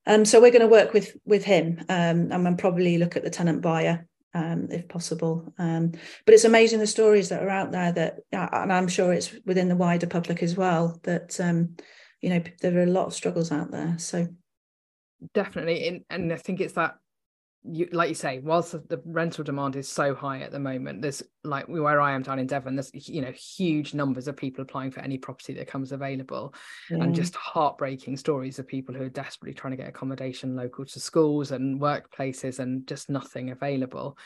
Um, 0.07 0.25
so 0.25 0.41
we're 0.41 0.51
going 0.51 0.63
to 0.63 0.69
work 0.69 0.95
with 0.95 1.17
with 1.27 1.45
him 1.45 1.79
um, 1.89 2.33
and 2.33 2.47
then 2.47 2.57
probably 2.57 2.99
look 2.99 3.17
at 3.17 3.23
the 3.23 3.31
tenant 3.31 3.61
buyer 3.61 4.07
um, 4.39 4.69
if 4.71 4.89
possible. 4.89 5.53
Um, 5.59 5.93
but 6.25 6.35
it's 6.35 6.45
amazing 6.45 6.79
the 6.79 6.87
stories 6.87 7.29
that 7.29 7.43
are 7.43 7.51
out 7.51 7.73
there 7.73 7.93
that 7.93 8.21
and 8.33 8.73
i'm 8.73 8.89
sure 8.89 9.13
it's 9.13 9.35
within 9.45 9.69
the 9.69 9.77
wider 9.77 10.07
public 10.07 10.43
as 10.43 10.57
well 10.57 11.01
that 11.03 11.39
um, 11.41 11.77
you 12.21 12.31
know 12.31 12.43
there 12.61 12.79
are 12.79 12.85
a 12.85 12.87
lot 12.87 13.07
of 13.07 13.15
struggles 13.15 13.51
out 13.53 13.71
there. 13.71 13.97
So 13.99 14.29
definitely 15.35 16.05
and 16.11 16.33
i 16.33 16.37
think 16.37 16.61
it's 16.61 16.75
that 16.75 16.95
you 17.71 17.89
like 17.93 18.09
you 18.09 18.15
say 18.15 18.39
whilst 18.39 18.73
the 18.73 19.01
rental 19.05 19.45
demand 19.45 19.77
is 19.77 19.89
so 19.89 20.15
high 20.15 20.41
at 20.41 20.51
the 20.51 20.59
moment 20.59 21.03
there's 21.03 21.23
like 21.45 21.67
where 21.67 22.01
i 22.01 22.13
am 22.13 22.23
down 22.23 22.39
in 22.39 22.47
devon 22.47 22.75
there's 22.75 22.91
you 23.09 23.21
know 23.21 23.33
huge 23.33 23.95
numbers 23.95 24.27
of 24.27 24.37
people 24.37 24.63
applying 24.63 24.91
for 24.91 25.01
any 25.01 25.19
property 25.19 25.53
that 25.53 25.67
comes 25.67 25.93
available 25.93 26.55
yeah. 26.91 26.99
and 26.99 27.13
mm. 27.13 27.17
just 27.17 27.35
heartbreaking 27.35 28.17
stories 28.17 28.59
of 28.59 28.67
people 28.67 28.95
who 28.95 29.05
are 29.05 29.11
desperately 29.11 29.55
trying 29.55 29.71
to 29.73 29.77
get 29.77 29.89
accommodation 29.89 30.57
local 30.57 30.85
to 30.85 30.99
schools 30.99 31.51
and 31.51 31.81
workplaces 31.81 32.59
and 32.59 32.87
just 32.87 33.11
nothing 33.11 33.51
available 33.51 34.17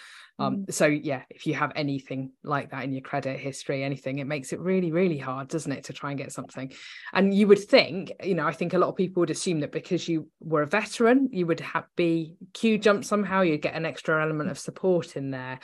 um, 0.43 0.57
mm. 0.57 0.73
so 0.73 0.87
yeah 0.87 1.23
if 1.31 1.47
you 1.47 1.55
have 1.55 1.73
anything 1.77 2.33
like 2.43 2.71
that 2.71 2.85
in 2.85 2.93
your 2.93 3.03
credit 3.03 3.39
history 3.39 3.83
anything 3.83 4.19
it 4.19 4.27
makes 4.27 4.53
it 4.53 4.61
really 4.61 4.93
really 4.93 5.19
hard 5.19 5.49
doesn't 5.49 5.73
it 5.73 5.85
to 5.85 5.93
try 5.93 6.11
and 6.11 6.19
get 6.19 6.33
something 6.33 6.73
and 7.13 7.35
you 7.35 7.47
would 7.47 7.59
think 7.59 8.13
you 8.23 8.35
know 8.35 8.47
i 8.47 8.53
think 8.53 8.75
a 8.75 8.79
lot 8.79 8.89
of 8.89 8.97
people 8.97 9.21
would 9.21 9.31
assume 9.31 9.61
that 9.61 9.73
because 9.73 10.09
you 10.09 10.29
were 10.41 10.63
a 10.63 10.67
veteran 10.67 11.29
you 11.33 11.47
would 11.47 11.61
have 11.61 11.85
be 11.97 12.35
queue 12.53 12.79
jump 12.79 13.05
somehow 13.05 13.41
you'd 13.41 13.63
get 13.63 13.75
an 13.75 13.87
extra 13.87 14.23
element 14.23 14.51
of 14.51 14.59
support 14.59 15.17
in 15.17 15.31
there 15.31 15.59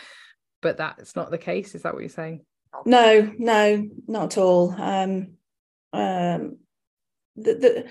but 0.61 0.77
that's 0.77 1.17
not 1.17 1.31
the 1.31 1.39
case 1.39 1.75
is 1.75 1.83
that 1.83 1.95
what 1.95 2.01
you're 2.01 2.09
saying 2.09 2.45
no 2.85 3.33
no 3.39 3.89
not 4.07 4.37
at 4.37 4.39
all 4.39 4.75
um 4.79 5.29
um 5.93 6.59
the, 7.37 7.55
the 7.55 7.91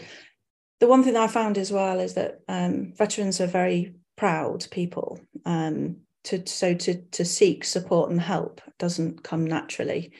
the 0.80 0.88
one 0.88 1.04
thing 1.04 1.18
I 1.18 1.28
found 1.28 1.58
as 1.58 1.72
well 1.72 2.00
is 2.00 2.14
that 2.14 2.42
um, 2.48 2.94
veterans 2.96 3.42
are 3.42 3.48
very 3.48 3.96
proud 4.16 4.68
people. 4.70 5.20
Um, 5.46 5.98
to 6.28 6.46
so 6.46 6.74
to 6.74 7.02
to 7.12 7.26
seek 7.26 7.64
support 7.64 8.12
and 8.12 8.22
help 8.22 8.62
doesn't 8.78 9.24
come 9.24 9.46
naturally. 9.46 10.14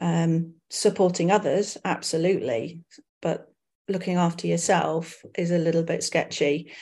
Um, 0.00 0.54
supporting 0.70 1.30
others, 1.30 1.78
absolutely, 1.84 2.80
but 3.22 3.52
looking 3.88 4.16
after 4.16 4.46
yourself 4.46 5.22
is 5.36 5.50
a 5.50 5.58
little 5.58 5.82
bit 5.82 6.02
sketchy. 6.02 6.72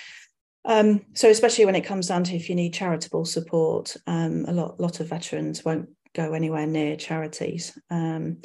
Um, 0.65 1.03
so 1.15 1.29
especially 1.29 1.67
when 1.67 1.75
it 1.75 1.85
comes 1.85 2.07
down 2.07 2.25
to 2.25 2.37
if 2.37 2.49
you 2.49 2.55
need 2.55 2.73
charitable 2.73 3.25
support, 3.25 3.97
um, 4.07 4.45
a 4.47 4.53
lot 4.53 4.81
lot 4.81 5.01
of 5.01 5.09
veterans 5.09 5.65
won't 5.65 5.89
go 6.15 6.33
anywhere 6.33 6.67
near 6.67 6.97
charities. 6.97 7.77
Um, 7.91 8.43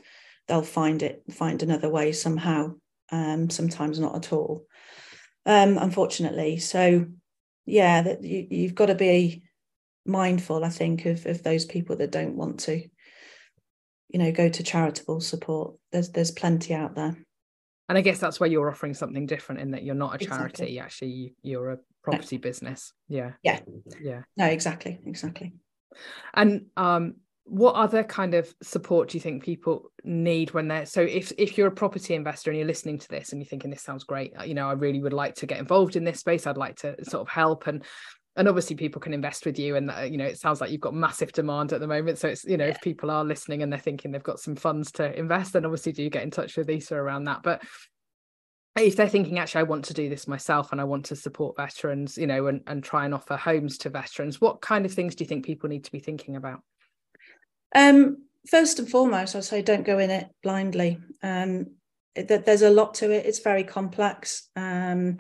they'll 0.48 0.64
find 0.64 1.04
it 1.04 1.24
find 1.32 1.62
another 1.62 1.90
way 1.90 2.12
somehow. 2.12 2.74
Um, 3.12 3.50
sometimes 3.50 4.00
not 4.00 4.16
at 4.16 4.34
all. 4.34 4.66
Um, 5.46 5.78
unfortunately, 5.78 6.58
so 6.58 7.06
yeah, 7.66 8.02
that 8.02 8.24
you, 8.24 8.48
you've 8.50 8.76
got 8.76 8.88
to 8.88 8.96
be 8.96 9.44
mindful. 10.08 10.64
I 10.64 10.70
think 10.70 11.06
of 11.06 11.26
of 11.26 11.44
those 11.44 11.66
people 11.66 11.96
that 11.98 12.12
don't 12.12 12.36
want 12.36 12.62
to, 12.62 12.78
you 14.10 14.20
know, 14.20 14.32
go 14.32 14.50
to 14.50 14.64
charitable 14.64 15.22
support. 15.22 15.76
There's 15.92 16.10
there's 16.10 16.32
plenty 16.32 16.74
out 16.74 16.96
there 16.96 17.18
and 17.90 17.98
i 17.98 18.02
guess 18.02 18.20
that's 18.20 18.40
where 18.40 18.50
you're 18.50 18.70
offering 18.70 18.94
something 18.94 19.26
different 19.26 19.62
in 19.62 19.72
that 19.72 19.84
you're 19.84 19.96
not 19.96 20.16
a 20.16 20.26
charity 20.26 20.64
exactly. 20.64 20.80
actually 20.80 21.36
you're 21.42 21.72
a 21.72 21.78
property 22.04 22.38
no. 22.38 22.42
business 22.42 22.94
yeah 23.08 23.32
yeah 23.44 23.60
yeah 24.02 24.22
no 24.36 24.46
exactly 24.46 25.00
exactly 25.06 25.54
and 26.34 26.66
um 26.78 27.16
what 27.50 27.76
other 27.76 28.04
kind 28.04 28.34
of 28.34 28.54
support 28.62 29.08
do 29.08 29.18
you 29.18 29.22
think 29.22 29.42
people 29.42 29.90
need 30.04 30.52
when 30.52 30.68
they're 30.68 30.86
so 30.86 31.02
if 31.02 31.32
if 31.38 31.58
you're 31.58 31.68
a 31.68 31.72
property 31.72 32.14
investor 32.14 32.52
and 32.52 32.58
you're 32.58 32.68
listening 32.68 33.00
to 33.00 33.08
this 33.08 33.32
and 33.32 33.42
you're 33.42 33.48
thinking 33.48 33.72
this 33.72 33.82
sounds 33.82 34.04
great 34.04 34.34
you 34.46 34.54
know 34.54 34.68
i 34.68 34.74
really 34.74 35.02
would 35.02 35.14
like 35.14 35.34
to 35.34 35.46
get 35.46 35.60
involved 35.60 35.96
in 35.96 36.04
this 36.04 36.20
space 36.20 36.46
i'd 36.46 36.58
like 36.58 36.76
to 36.76 36.94
sort 37.06 37.22
of 37.22 37.30
help 37.30 37.68
and 37.68 37.86
and 38.38 38.48
obviously 38.48 38.76
people 38.76 39.02
can 39.02 39.14
invest 39.14 39.46
with 39.46 39.58
you 39.58 39.76
and 39.76 39.90
uh, 39.90 40.02
you 40.02 40.18
know 40.18 40.26
it 40.26 40.38
sounds 40.38 40.62
like 40.62 40.70
you've 40.70 40.80
got 40.80 40.94
massive 40.94 41.32
demand 41.34 41.74
at 41.74 41.80
the 41.80 41.88
moment. 41.88 42.20
So 42.20 42.30
it's 42.30 42.46
you 42.46 42.56
know 42.56 42.66
yeah. 42.66 42.72
if 42.72 42.82
people 42.82 43.10
are 43.12 43.26
listening 43.26 43.64
and 43.64 43.72
they're 43.72 43.80
thinking 43.80 44.12
they've 44.12 44.24
got 44.24 44.40
some 44.40 44.56
funds 44.56 44.92
to 44.94 45.18
invest 45.18 45.54
then 45.54 45.66
obviously 45.66 45.92
do 45.92 46.10
get 46.10 46.24
in 46.24 46.32
touch 46.32 46.56
with 46.56 46.68
Lisa 46.68 46.96
around 46.96 47.26
that. 47.26 47.42
But 47.44 47.64
if 48.78 48.96
they're 48.96 49.10
thinking 49.10 49.40
actually 49.40 49.62
I 49.62 49.64
want 49.64 49.86
to 49.86 49.94
do 49.96 50.08
this 50.08 50.28
myself 50.28 50.72
and 50.72 50.80
I 50.80 50.84
want 50.84 51.06
to 51.06 51.16
support 51.16 51.58
veterans 51.58 52.18
you 52.18 52.28
know 52.28 52.46
and, 52.48 52.62
and 52.68 52.84
try 52.84 53.06
and 53.06 53.14
offer 53.14 53.36
homes 53.36 53.80
to 53.80 53.90
veterans 53.90 54.40
what 54.40 54.62
kind 54.62 54.86
of 54.86 54.94
things 54.94 55.16
do 55.16 55.24
you 55.24 55.28
think 55.28 55.44
people 55.44 55.68
need 55.68 55.86
to 55.86 55.92
be 55.92 56.00
thinking 56.00 56.36
about? 56.36 56.62
Um 57.76 58.18
first 58.50 58.78
and 58.78 58.88
foremost 58.88 59.36
I'd 59.36 59.46
say 59.46 59.64
don't 59.64 59.86
go 59.86 59.98
in 59.98 60.12
it 60.12 60.30
blindly. 60.44 61.00
Um 61.24 61.72
that 62.16 62.46
there's 62.46 62.64
a 62.64 62.70
lot 62.70 62.96
to 62.96 63.12
it. 63.12 63.26
It's 63.26 63.40
very 63.40 63.64
complex. 63.64 64.50
Um 64.56 65.18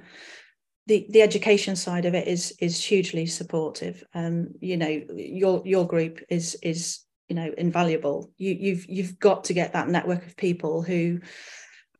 the 0.88 1.06
the 1.10 1.22
education 1.22 1.76
side 1.76 2.06
of 2.06 2.16
it 2.16 2.28
is 2.28 2.56
is 2.60 2.84
hugely 2.84 3.26
supportive. 3.26 4.04
Um, 4.14 4.50
you 4.60 4.78
know, 4.78 5.04
your 5.16 5.62
your 5.66 5.86
group 5.86 6.22
is 6.30 6.58
is 6.64 7.02
you 7.28 7.36
know 7.36 7.54
invaluable. 7.58 8.32
You 8.38 8.56
you've 8.60 8.86
you've 8.88 9.20
got 9.20 9.44
to 9.46 9.54
get 9.54 9.74
that 9.74 9.90
network 9.90 10.26
of 10.26 10.38
people 10.38 10.82
who 10.82 11.20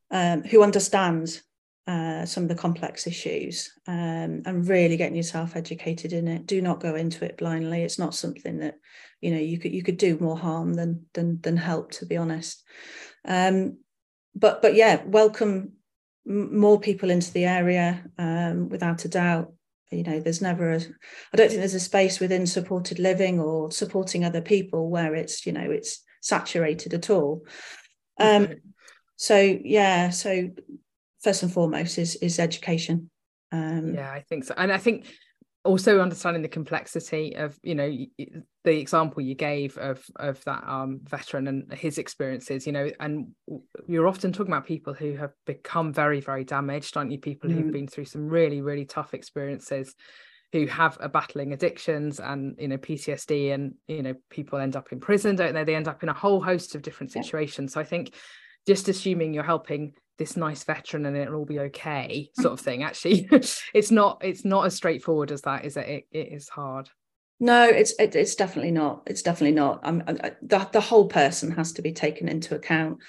um, 0.10 0.44
who 0.44 0.64
understand 0.64 1.42
uh, 1.86 2.26
some 2.26 2.44
of 2.44 2.50
the 2.50 2.56
complex 2.56 3.08
issues 3.08 3.72
um, 3.88 4.42
and 4.46 4.68
really 4.68 4.98
getting 4.98 5.16
yourself 5.16 5.56
educated 5.56 6.14
in 6.14 6.28
it. 6.28 6.46
Do 6.46 6.62
not 6.62 6.80
go 6.80 6.96
into 6.96 7.26
it 7.26 7.38
blindly. 7.38 7.84
It's 7.84 8.00
not 8.00 8.16
something 8.16 8.60
that 8.60 8.76
you 9.20 9.32
know 9.32 9.40
you 9.40 9.60
could 9.60 9.74
you 9.74 9.84
could 9.84 9.98
do 9.98 10.18
more 10.20 10.38
harm 10.38 10.74
than 10.74 11.06
than 11.14 11.42
than 11.42 11.58
help. 11.58 11.92
To 11.94 12.06
be 12.06 12.16
honest, 12.16 12.64
um, 13.26 13.80
but 14.34 14.62
but 14.62 14.76
yeah, 14.76 15.04
welcome 15.06 15.74
more 16.28 16.80
people 16.80 17.10
into 17.10 17.32
the 17.32 17.46
area 17.46 18.04
um, 18.18 18.70
without 18.70 19.06
a 19.06 19.10
doubt. 19.10 19.54
You 19.92 20.04
know 20.04 20.20
there's 20.20 20.42
never 20.42 20.72
a 20.74 20.82
i 20.82 21.38
don't 21.38 21.48
think 21.48 21.60
there's 21.60 21.74
a 21.74 21.80
space 21.80 22.20
within 22.20 22.46
supported 22.46 23.00
living 23.00 23.40
or 23.40 23.72
supporting 23.72 24.26
other 24.26 24.42
people 24.42 24.90
where 24.90 25.16
it's 25.16 25.46
you 25.46 25.54
know 25.54 25.72
it's 25.72 26.04
saturated 26.22 26.94
at 26.94 27.10
all. 27.10 27.46
Um 28.20 28.44
okay. 28.44 28.56
so 29.16 29.38
yeah 29.64 30.10
so 30.10 30.50
first 31.24 31.44
and 31.44 31.54
foremost 31.54 31.98
is 31.98 32.18
is 32.18 32.38
education. 32.38 33.10
Um 33.54 33.94
yeah 33.94 34.12
i 34.12 34.20
think 34.28 34.44
so. 34.44 34.54
And 34.58 34.74
i 34.74 34.78
think 34.78 35.06
also 35.68 36.00
understanding 36.00 36.42
the 36.42 36.48
complexity 36.48 37.36
of 37.36 37.60
you 37.62 37.76
know 37.76 37.96
the 38.64 38.80
example 38.80 39.22
you 39.22 39.36
gave 39.36 39.78
of 39.78 40.04
of 40.16 40.44
that 40.46 40.64
um, 40.68 41.00
veteran 41.04 41.48
and 41.48 41.72
his 41.74 41.98
experiences 41.98 42.66
you 42.66 42.74
know 42.74 42.90
and 43.00 43.28
you're 43.88 44.08
often 44.08 44.32
talking 44.32 44.52
about 44.52 44.66
people 44.66 44.94
who 44.94 45.16
have 45.16 45.34
become 45.46 45.94
very 45.94 46.22
very 46.22 46.44
damaged 46.44 46.96
aren't 46.96 47.12
you 47.12 47.20
people 47.20 47.50
mm. 47.50 47.54
who've 47.54 47.72
been 47.72 47.88
through 47.88 48.06
some 48.06 48.28
really 48.28 48.62
really 48.62 48.86
tough 48.86 49.14
experiences 49.14 49.94
who 50.54 50.66
have 50.66 50.98
a 51.02 51.10
battling 51.10 51.52
addictions 51.52 52.20
and 52.22 52.56
you 52.58 52.70
know 52.70 52.78
PTSD 52.78 53.54
and 53.54 53.74
you 53.88 54.02
know 54.02 54.14
people 54.30 54.60
end 54.60 54.76
up 54.76 54.92
in 54.92 55.00
prison 55.00 55.36
don't 55.36 55.54
they 55.54 55.66
they 55.66 55.76
end 55.76 55.90
up 55.90 56.02
in 56.02 56.10
a 56.10 56.14
whole 56.14 56.42
host 56.42 56.74
of 56.74 56.82
different 56.82 57.12
situations 57.12 57.72
yeah. 57.72 57.74
so 57.74 57.82
i 57.82 57.84
think 57.84 58.14
just 58.68 58.90
assuming 58.90 59.34
you're 59.34 59.44
helping 59.44 59.94
this 60.18 60.36
nice 60.36 60.64
veteran 60.64 61.06
and 61.06 61.16
it'll 61.16 61.36
all 61.36 61.46
be 61.46 61.60
okay 61.60 62.30
sort 62.40 62.54
of 62.54 62.60
thing 62.60 62.84
actually. 62.84 63.28
It's 63.74 63.92
not 63.92 64.20
it's 64.24 64.46
not 64.46 64.66
as 64.66 64.76
straightforward 64.76 65.32
as 65.32 65.42
that 65.44 65.66
is 65.66 65.78
it? 65.78 65.88
It, 65.88 66.08
it 66.12 66.34
is 66.34 66.50
hard. 66.50 66.90
No 67.40 67.64
it's 67.64 67.94
it, 68.00 68.16
it's 68.16 68.36
definitely 68.36 68.72
not. 68.72 69.04
It's 69.06 69.22
definitely 69.22 69.56
not. 69.56 69.80
I'm, 69.84 70.04
I, 70.08 70.32
the, 70.42 70.68
the 70.72 70.82
whole 70.82 71.08
person 71.08 71.52
has 71.52 71.72
to 71.74 71.82
be 71.82 71.94
taken 71.94 72.28
into 72.28 72.56
account. 72.56 73.00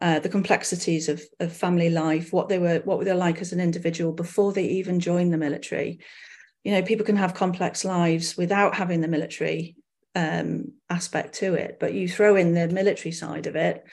Uh, 0.00 0.20
the 0.20 0.28
complexities 0.28 1.08
of, 1.08 1.20
of 1.40 1.52
family 1.52 1.90
life 1.90 2.32
what 2.32 2.48
they 2.48 2.60
were 2.60 2.80
what 2.84 2.98
were 2.98 3.04
they 3.04 3.12
like 3.12 3.40
as 3.40 3.52
an 3.52 3.58
individual 3.60 4.12
before 4.12 4.52
they 4.52 4.64
even 4.64 5.00
joined 5.00 5.32
the 5.32 5.38
military. 5.38 5.98
You 6.62 6.72
know 6.72 6.82
people 6.82 7.06
can 7.06 7.16
have 7.16 7.34
complex 7.34 7.84
lives 7.84 8.36
without 8.36 8.74
having 8.74 9.00
the 9.00 9.08
military 9.08 9.74
um, 10.14 10.72
aspect 10.90 11.34
to 11.36 11.54
it 11.54 11.78
but 11.80 11.94
you 11.94 12.08
throw 12.08 12.36
in 12.36 12.54
the 12.54 12.68
military 12.68 13.12
side 13.12 13.46
of 13.46 13.56
it 13.56 13.84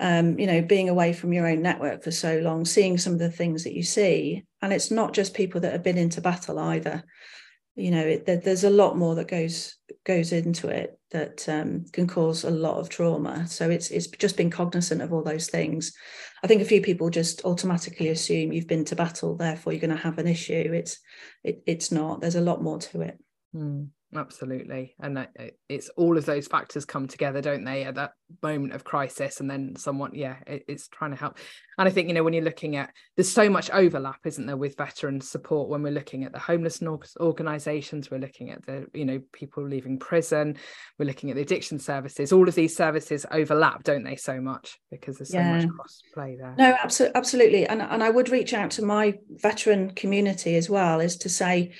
um, 0.00 0.38
you 0.38 0.46
know, 0.46 0.62
being 0.62 0.88
away 0.88 1.12
from 1.12 1.32
your 1.32 1.46
own 1.46 1.60
network 1.60 2.02
for 2.02 2.10
so 2.10 2.38
long, 2.38 2.64
seeing 2.64 2.96
some 2.96 3.12
of 3.12 3.18
the 3.18 3.30
things 3.30 3.64
that 3.64 3.74
you 3.74 3.82
see, 3.82 4.44
and 4.62 4.72
it's 4.72 4.90
not 4.90 5.12
just 5.12 5.34
people 5.34 5.60
that 5.60 5.72
have 5.72 5.82
been 5.82 5.98
into 5.98 6.22
battle 6.22 6.58
either. 6.58 7.04
You 7.76 7.90
know, 7.90 8.04
it, 8.04 8.26
there, 8.26 8.38
there's 8.38 8.64
a 8.64 8.70
lot 8.70 8.96
more 8.96 9.14
that 9.14 9.28
goes 9.28 9.76
goes 10.04 10.32
into 10.32 10.68
it 10.68 10.98
that 11.10 11.48
um, 11.48 11.84
can 11.92 12.06
cause 12.06 12.44
a 12.44 12.50
lot 12.50 12.78
of 12.78 12.88
trauma. 12.88 13.46
So 13.46 13.68
it's 13.68 13.90
it's 13.90 14.06
just 14.06 14.38
being 14.38 14.50
cognizant 14.50 15.02
of 15.02 15.12
all 15.12 15.22
those 15.22 15.48
things. 15.48 15.92
I 16.42 16.46
think 16.46 16.62
a 16.62 16.66
few 16.66 16.80
people 16.80 17.10
just 17.10 17.44
automatically 17.44 18.08
assume 18.08 18.52
you've 18.52 18.66
been 18.66 18.86
to 18.86 18.96
battle, 18.96 19.36
therefore 19.36 19.74
you're 19.74 19.80
going 19.80 19.90
to 19.90 20.02
have 20.02 20.18
an 20.18 20.26
issue. 20.26 20.72
It's 20.72 20.98
it, 21.44 21.62
it's 21.66 21.92
not. 21.92 22.22
There's 22.22 22.36
a 22.36 22.40
lot 22.40 22.62
more 22.62 22.78
to 22.78 23.02
it. 23.02 23.18
Mm 23.54 23.88
absolutely. 24.14 24.94
And 25.00 25.28
it's 25.68 25.88
all 25.90 26.16
of 26.18 26.26
those 26.26 26.46
factors 26.46 26.84
come 26.84 27.06
together 27.06 27.40
don't 27.40 27.64
they 27.64 27.84
at 27.84 27.94
that 27.94 28.12
moment 28.42 28.72
of 28.72 28.84
crisis 28.84 29.40
and 29.40 29.50
then 29.50 29.74
someone 29.76 30.12
yeah 30.14 30.36
it's 30.46 30.88
trying 30.88 31.10
to 31.10 31.16
help. 31.16 31.38
And 31.78 31.88
i 31.88 31.90
think 31.90 32.08
you 32.08 32.14
know 32.14 32.22
when 32.22 32.32
you're 32.32 32.44
looking 32.44 32.76
at 32.76 32.92
there's 33.16 33.30
so 33.30 33.48
much 33.48 33.70
overlap 33.70 34.20
isn't 34.24 34.46
there 34.46 34.56
with 34.56 34.76
veteran 34.76 35.20
support 35.20 35.68
when 35.68 35.82
we're 35.82 35.92
looking 35.92 36.24
at 36.24 36.32
the 36.32 36.38
homeless 36.38 36.82
organizations 37.20 38.10
we're 38.10 38.18
looking 38.18 38.50
at 38.50 38.64
the 38.66 38.86
you 38.92 39.04
know 39.04 39.20
people 39.32 39.66
leaving 39.66 39.98
prison 39.98 40.56
we're 40.98 41.06
looking 41.06 41.30
at 41.30 41.36
the 41.36 41.42
addiction 41.42 41.78
services. 41.78 42.32
All 42.32 42.48
of 42.48 42.54
these 42.54 42.76
services 42.76 43.26
overlap 43.30 43.84
don't 43.84 44.04
they 44.04 44.16
so 44.16 44.40
much? 44.40 44.78
Because 44.90 45.18
there's 45.18 45.30
so 45.30 45.38
yeah. 45.38 45.56
much 45.56 45.68
cross 45.68 46.02
play 46.14 46.36
there. 46.38 46.54
No 46.58 46.76
absolutely 46.82 47.16
absolutely. 47.16 47.66
And, 47.66 47.82
and 47.82 48.02
i 48.02 48.10
would 48.10 48.28
reach 48.28 48.54
out 48.54 48.70
to 48.72 48.84
my 48.84 49.14
veteran 49.28 49.90
community 49.92 50.56
as 50.56 50.68
well 50.68 51.00
is 51.00 51.16
to 51.18 51.28
say 51.28 51.72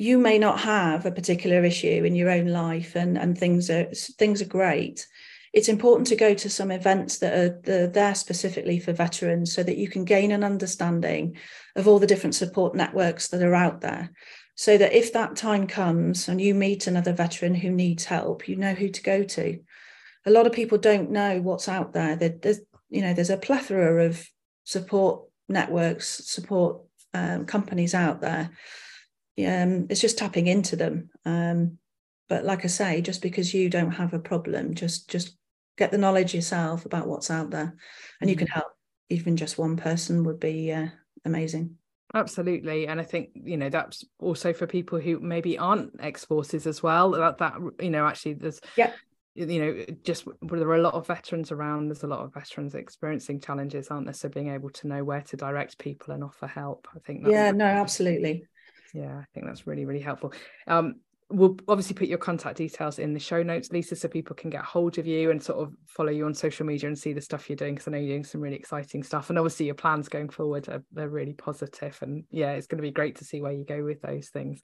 you 0.00 0.16
may 0.16 0.38
not 0.38 0.58
have 0.60 1.04
a 1.04 1.12
particular 1.12 1.62
issue 1.62 2.04
in 2.06 2.14
your 2.14 2.30
own 2.30 2.46
life 2.46 2.96
and 2.96 3.18
and 3.18 3.36
things 3.36 3.68
are 3.68 3.84
things 3.92 4.40
are 4.40 4.46
great. 4.46 5.06
It's 5.52 5.68
important 5.68 6.06
to 6.06 6.16
go 6.16 6.32
to 6.32 6.48
some 6.48 6.70
events 6.70 7.18
that 7.18 7.34
are 7.34 7.86
there 7.88 8.14
specifically 8.14 8.78
for 8.78 8.94
veterans 8.94 9.52
so 9.52 9.62
that 9.62 9.76
you 9.76 9.88
can 9.88 10.06
gain 10.06 10.30
an 10.30 10.42
understanding 10.42 11.36
of 11.76 11.86
all 11.86 11.98
the 11.98 12.06
different 12.06 12.34
support 12.34 12.74
networks 12.74 13.28
that 13.28 13.42
are 13.42 13.54
out 13.54 13.82
there. 13.82 14.10
So 14.54 14.78
that 14.78 14.94
if 14.94 15.12
that 15.12 15.36
time 15.36 15.66
comes 15.66 16.28
and 16.28 16.40
you 16.40 16.54
meet 16.54 16.86
another 16.86 17.12
veteran 17.12 17.54
who 17.54 17.70
needs 17.70 18.06
help 18.06 18.48
you 18.48 18.56
know 18.56 18.72
who 18.72 18.88
to 18.88 19.02
go 19.02 19.22
to. 19.22 19.60
A 20.24 20.30
lot 20.30 20.46
of 20.46 20.52
people 20.52 20.78
don't 20.78 21.10
know 21.10 21.42
what's 21.42 21.68
out 21.68 21.92
there 21.92 22.16
there's 22.16 22.60
you 22.88 23.02
know 23.02 23.12
there's 23.12 23.36
a 23.36 23.36
plethora 23.36 24.06
of 24.06 24.26
support 24.64 25.24
networks 25.48 26.08
support 26.26 26.80
um, 27.12 27.44
companies 27.44 27.94
out 27.94 28.22
there 28.22 28.50
um, 29.46 29.86
it's 29.90 30.00
just 30.00 30.18
tapping 30.18 30.46
into 30.46 30.76
them. 30.76 31.10
Um, 31.24 31.78
but 32.28 32.44
like 32.44 32.64
I 32.64 32.68
say, 32.68 33.00
just 33.00 33.22
because 33.22 33.52
you 33.52 33.68
don't 33.68 33.90
have 33.90 34.14
a 34.14 34.18
problem, 34.18 34.74
just 34.74 35.08
just 35.08 35.36
get 35.76 35.90
the 35.90 35.98
knowledge 35.98 36.34
yourself 36.34 36.86
about 36.86 37.08
what's 37.08 37.30
out 37.30 37.50
there, 37.50 37.74
and 38.20 38.30
you 38.30 38.36
can 38.36 38.46
mm. 38.46 38.54
help. 38.54 38.68
Even 39.08 39.36
just 39.36 39.58
one 39.58 39.76
person 39.76 40.22
would 40.24 40.38
be 40.38 40.72
uh, 40.72 40.86
amazing. 41.24 41.76
Absolutely, 42.14 42.86
and 42.86 43.00
I 43.00 43.04
think 43.04 43.30
you 43.34 43.56
know 43.56 43.68
that's 43.68 44.04
also 44.18 44.52
for 44.52 44.66
people 44.66 45.00
who 45.00 45.18
maybe 45.18 45.58
aren't 45.58 45.92
ex 46.00 46.24
forces 46.24 46.66
as 46.66 46.82
well. 46.82 47.10
That 47.12 47.38
that 47.38 47.54
you 47.80 47.90
know 47.90 48.06
actually 48.06 48.34
there's 48.34 48.60
yeah 48.76 48.92
you 49.34 49.60
know 49.60 49.84
just 50.02 50.26
there 50.42 50.68
are 50.68 50.76
a 50.76 50.82
lot 50.82 50.94
of 50.94 51.06
veterans 51.06 51.52
around 51.52 51.88
there's 51.88 52.02
a 52.02 52.08
lot 52.08 52.20
of 52.20 52.34
veterans 52.34 52.74
experiencing 52.74 53.40
challenges 53.40 53.88
aren't 53.88 54.04
there 54.04 54.12
so 54.12 54.28
being 54.28 54.50
able 54.50 54.70
to 54.70 54.88
know 54.88 55.04
where 55.04 55.20
to 55.20 55.36
direct 55.36 55.78
people 55.78 56.12
and 56.12 56.24
offer 56.24 56.48
help 56.48 56.88
i 56.96 56.98
think 56.98 57.24
yeah 57.26 57.52
no 57.52 57.64
absolutely 57.64 58.44
yeah 58.94 59.18
i 59.18 59.24
think 59.34 59.46
that's 59.46 59.66
really 59.66 59.84
really 59.84 60.00
helpful 60.00 60.32
um 60.66 60.96
we'll 61.30 61.56
obviously 61.68 61.94
put 61.94 62.08
your 62.08 62.18
contact 62.18 62.56
details 62.56 62.98
in 62.98 63.14
the 63.14 63.20
show 63.20 63.42
notes, 63.42 63.70
Lisa, 63.70 63.94
so 63.94 64.08
people 64.08 64.34
can 64.34 64.50
get 64.50 64.64
hold 64.64 64.98
of 64.98 65.06
you 65.06 65.30
and 65.30 65.42
sort 65.42 65.60
of 65.60 65.72
follow 65.86 66.10
you 66.10 66.26
on 66.26 66.34
social 66.34 66.66
media 66.66 66.88
and 66.88 66.98
see 66.98 67.12
the 67.12 67.20
stuff 67.20 67.48
you're 67.48 67.56
doing. 67.56 67.74
Because 67.74 67.88
I 67.88 67.92
know 67.92 67.98
you're 67.98 68.08
doing 68.14 68.24
some 68.24 68.40
really 68.40 68.56
exciting 68.56 69.02
stuff, 69.02 69.30
and 69.30 69.38
obviously 69.38 69.66
your 69.66 69.74
plans 69.74 70.08
going 70.08 70.28
forward 70.28 70.68
are 70.68 70.82
they're 70.92 71.08
really 71.08 71.34
positive. 71.34 71.96
And 72.02 72.24
yeah, 72.30 72.52
it's 72.52 72.66
going 72.66 72.78
to 72.78 72.82
be 72.82 72.90
great 72.90 73.16
to 73.16 73.24
see 73.24 73.40
where 73.40 73.52
you 73.52 73.64
go 73.64 73.84
with 73.84 74.02
those 74.02 74.28
things. 74.28 74.60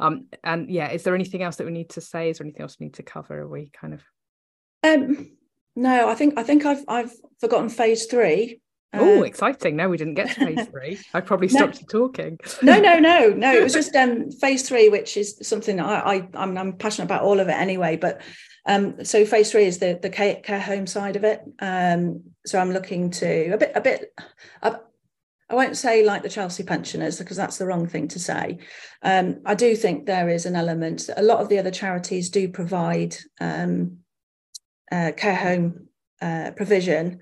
Um, 0.00 0.26
and 0.44 0.70
yeah, 0.70 0.90
is 0.90 1.02
there 1.02 1.14
anything 1.14 1.42
else 1.42 1.56
that 1.56 1.66
we 1.66 1.72
need 1.72 1.90
to 1.90 2.00
say? 2.00 2.30
Is 2.30 2.38
there 2.38 2.44
anything 2.44 2.62
else 2.62 2.76
we 2.78 2.86
need 2.86 2.94
to 2.94 3.02
cover? 3.02 3.40
Are 3.40 3.48
we 3.48 3.70
kind 3.72 3.94
of? 3.94 4.02
Um, 4.82 5.30
no, 5.76 6.08
I 6.08 6.14
think 6.14 6.38
I 6.38 6.42
think 6.42 6.66
I've 6.66 6.84
I've 6.88 7.12
forgotten 7.40 7.70
phase 7.70 8.06
three. 8.06 8.60
Oh, 8.94 9.22
exciting! 9.22 9.76
No, 9.76 9.88
we 9.88 9.96
didn't 9.96 10.14
get 10.14 10.30
to 10.30 10.46
phase 10.46 10.68
three. 10.68 11.00
I 11.14 11.20
probably 11.20 11.48
stopped 11.48 11.76
no, 11.76 11.80
you 11.80 11.86
talking. 11.86 12.38
no, 12.62 12.78
no, 12.78 12.98
no, 12.98 13.28
no. 13.36 13.54
It 13.54 13.62
was 13.62 13.72
just 13.72 13.94
um, 13.96 14.30
phase 14.30 14.68
three, 14.68 14.88
which 14.90 15.16
is 15.16 15.38
something 15.42 15.80
I, 15.80 16.00
I 16.00 16.28
I'm, 16.34 16.58
I'm 16.58 16.72
passionate 16.74 17.06
about 17.06 17.22
all 17.22 17.40
of 17.40 17.48
it 17.48 17.56
anyway. 17.56 17.96
But 17.96 18.20
um, 18.66 19.02
so 19.04 19.24
phase 19.24 19.50
three 19.50 19.64
is 19.64 19.78
the 19.78 19.98
the 20.00 20.10
care, 20.10 20.36
care 20.36 20.60
home 20.60 20.86
side 20.86 21.16
of 21.16 21.24
it. 21.24 21.40
Um, 21.58 22.22
so 22.44 22.58
I'm 22.58 22.72
looking 22.72 23.10
to 23.12 23.54
a 23.54 23.58
bit 23.58 23.72
a 23.74 23.80
bit. 23.80 24.12
I, 24.62 24.76
I 25.48 25.54
won't 25.54 25.76
say 25.76 26.04
like 26.04 26.22
the 26.22 26.28
Chelsea 26.28 26.62
pensioners 26.62 27.18
because 27.18 27.36
that's 27.36 27.58
the 27.58 27.66
wrong 27.66 27.86
thing 27.86 28.08
to 28.08 28.18
say. 28.18 28.58
Um, 29.02 29.40
I 29.44 29.54
do 29.54 29.74
think 29.76 30.06
there 30.06 30.28
is 30.28 30.46
an 30.46 30.56
element. 30.56 31.08
A 31.16 31.22
lot 31.22 31.40
of 31.40 31.48
the 31.48 31.58
other 31.58 31.70
charities 31.70 32.30
do 32.30 32.48
provide 32.48 33.16
um, 33.40 33.98
uh, 34.90 35.12
care 35.16 35.34
home 35.34 35.88
uh, 36.20 36.52
provision. 36.56 37.20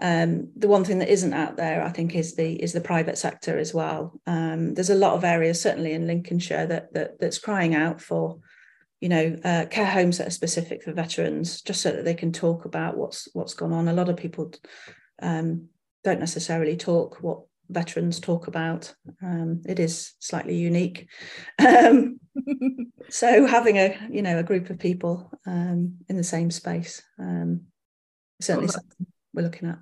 Um, 0.00 0.50
the 0.56 0.68
one 0.68 0.84
thing 0.84 0.98
that 1.00 1.12
isn't 1.12 1.34
out 1.34 1.56
there, 1.56 1.82
I 1.82 1.90
think, 1.90 2.14
is 2.14 2.36
the 2.36 2.54
is 2.62 2.72
the 2.72 2.80
private 2.80 3.18
sector 3.18 3.58
as 3.58 3.74
well. 3.74 4.20
Um, 4.26 4.74
there's 4.74 4.90
a 4.90 4.94
lot 4.94 5.14
of 5.14 5.24
areas, 5.24 5.60
certainly 5.60 5.92
in 5.92 6.06
Lincolnshire, 6.06 6.66
that, 6.66 6.94
that 6.94 7.18
that's 7.18 7.38
crying 7.38 7.74
out 7.74 8.00
for, 8.00 8.38
you 9.00 9.08
know, 9.08 9.36
uh, 9.44 9.66
care 9.66 9.86
homes 9.86 10.18
that 10.18 10.28
are 10.28 10.30
specific 10.30 10.82
for 10.82 10.92
veterans, 10.92 11.62
just 11.62 11.80
so 11.80 11.90
that 11.90 12.04
they 12.04 12.14
can 12.14 12.32
talk 12.32 12.64
about 12.64 12.96
what's 12.96 13.28
what's 13.32 13.54
gone 13.54 13.72
on. 13.72 13.88
A 13.88 13.92
lot 13.92 14.08
of 14.08 14.16
people 14.16 14.52
um, 15.20 15.68
don't 16.04 16.20
necessarily 16.20 16.76
talk 16.76 17.18
what 17.20 17.40
veterans 17.68 18.20
talk 18.20 18.46
about. 18.46 18.94
Um, 19.22 19.62
it 19.66 19.78
is 19.78 20.14
slightly 20.20 20.56
unique. 20.56 21.08
Um, 21.58 22.20
so 23.10 23.46
having 23.46 23.78
a 23.78 23.98
you 24.10 24.22
know 24.22 24.38
a 24.38 24.44
group 24.44 24.70
of 24.70 24.78
people 24.78 25.30
um, 25.46 25.96
in 26.08 26.16
the 26.16 26.24
same 26.24 26.50
space 26.50 27.02
um, 27.18 27.62
certainly 28.40 28.68
something 28.68 29.06
we're 29.32 29.42
looking 29.42 29.68
at. 29.68 29.78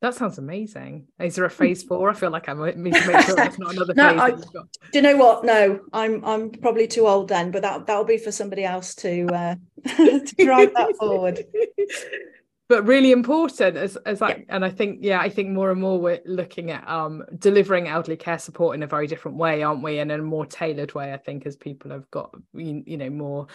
That 0.00 0.14
sounds 0.14 0.38
amazing. 0.38 1.08
Is 1.18 1.34
there 1.34 1.44
a 1.44 1.50
phase 1.50 1.82
four? 1.82 2.08
I 2.08 2.14
feel 2.14 2.30
like 2.30 2.48
I 2.48 2.54
might 2.54 2.78
need 2.78 2.94
to 2.94 3.06
make 3.06 3.26
sure 3.26 3.36
there's 3.36 3.58
not 3.58 3.74
another 3.74 3.92
no, 3.96 4.08
phase. 4.10 4.44
I, 4.56 4.60
do 4.60 4.68
you 4.94 5.02
know 5.02 5.16
what? 5.16 5.44
No, 5.44 5.80
I'm 5.92 6.24
I'm 6.24 6.50
probably 6.50 6.86
too 6.86 7.06
old 7.06 7.28
then, 7.28 7.50
but 7.50 7.60
that 7.62 7.86
that'll 7.86 8.04
be 8.04 8.16
for 8.16 8.32
somebody 8.32 8.64
else 8.64 8.94
to 8.96 9.26
uh, 9.26 9.54
to 9.84 10.34
drive 10.38 10.72
that 10.74 10.96
forward. 10.98 11.44
But 12.68 12.86
really 12.86 13.10
important 13.10 13.76
as 13.76 13.96
as 14.06 14.20
that, 14.20 14.38
yeah. 14.38 14.44
and 14.48 14.64
I 14.64 14.70
think 14.70 15.00
yeah, 15.02 15.18
I 15.18 15.28
think 15.28 15.48
more 15.48 15.72
and 15.72 15.80
more 15.80 15.98
we're 15.98 16.20
looking 16.24 16.70
at 16.70 16.88
um 16.88 17.24
delivering 17.36 17.88
elderly 17.88 18.16
care 18.16 18.38
support 18.38 18.76
in 18.76 18.84
a 18.84 18.86
very 18.86 19.08
different 19.08 19.38
way, 19.38 19.64
aren't 19.64 19.82
we? 19.82 19.98
And 19.98 20.12
in 20.12 20.20
a 20.20 20.22
more 20.22 20.46
tailored 20.46 20.94
way, 20.94 21.12
I 21.12 21.16
think, 21.16 21.46
as 21.46 21.56
people 21.56 21.90
have 21.90 22.08
got 22.12 22.32
you 22.54 22.96
know 22.96 23.10
more 23.10 23.48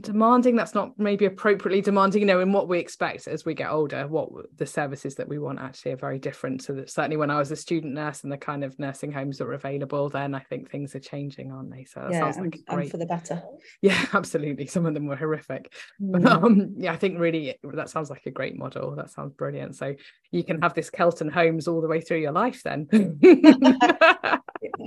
demanding 0.00 0.56
that's 0.56 0.74
not 0.74 0.98
maybe 0.98 1.26
appropriately 1.26 1.80
demanding 1.80 2.20
you 2.22 2.26
know 2.26 2.40
in 2.40 2.52
what 2.52 2.66
we 2.66 2.80
expect 2.80 3.28
as 3.28 3.44
we 3.44 3.54
get 3.54 3.70
older 3.70 4.08
what 4.08 4.28
the 4.56 4.66
services 4.66 5.14
that 5.14 5.28
we 5.28 5.38
want 5.38 5.60
actually 5.60 5.92
are 5.92 5.96
very 5.96 6.18
different. 6.18 6.60
So 6.62 6.72
that 6.72 6.90
certainly 6.90 7.16
when 7.16 7.30
i 7.30 7.38
was 7.38 7.52
a 7.52 7.56
student 7.56 7.94
nurse 7.94 8.24
and 8.24 8.32
the 8.32 8.36
kind 8.36 8.64
of 8.64 8.76
nursing 8.80 9.12
homes 9.12 9.38
that 9.38 9.44
were 9.44 9.52
available 9.52 10.08
then 10.08 10.34
i 10.34 10.40
think 10.40 10.70
things 10.70 10.96
are 10.96 11.00
changing 11.00 11.52
aren't 11.52 11.70
they? 11.70 11.84
So 11.84 12.00
that 12.00 12.10
yeah, 12.10 12.18
sounds 12.18 12.36
like 12.36 12.44
and, 12.44 12.66
great... 12.66 12.82
and 12.82 12.90
for 12.90 12.96
the 12.96 13.06
better. 13.06 13.42
Yeah 13.80 14.06
absolutely. 14.12 14.66
Some 14.66 14.86
of 14.86 14.94
them 14.94 15.06
were 15.06 15.16
horrific. 15.16 15.72
Mm. 16.02 16.22
but 16.22 16.26
um 16.26 16.74
yeah 16.76 16.92
i 16.92 16.96
think 16.96 17.20
really 17.20 17.56
that 17.62 17.90
sounds 17.90 18.10
like 18.10 18.26
a 18.26 18.30
great 18.32 18.58
model. 18.58 18.96
That 18.96 19.10
sounds 19.10 19.34
brilliant. 19.34 19.76
So 19.76 19.94
you 20.32 20.42
can 20.42 20.60
have 20.62 20.74
this 20.74 20.90
kelton 20.90 21.28
homes 21.28 21.68
all 21.68 21.80
the 21.80 21.88
way 21.88 22.00
through 22.00 22.18
your 22.18 22.32
life 22.32 22.62
then 22.64 22.88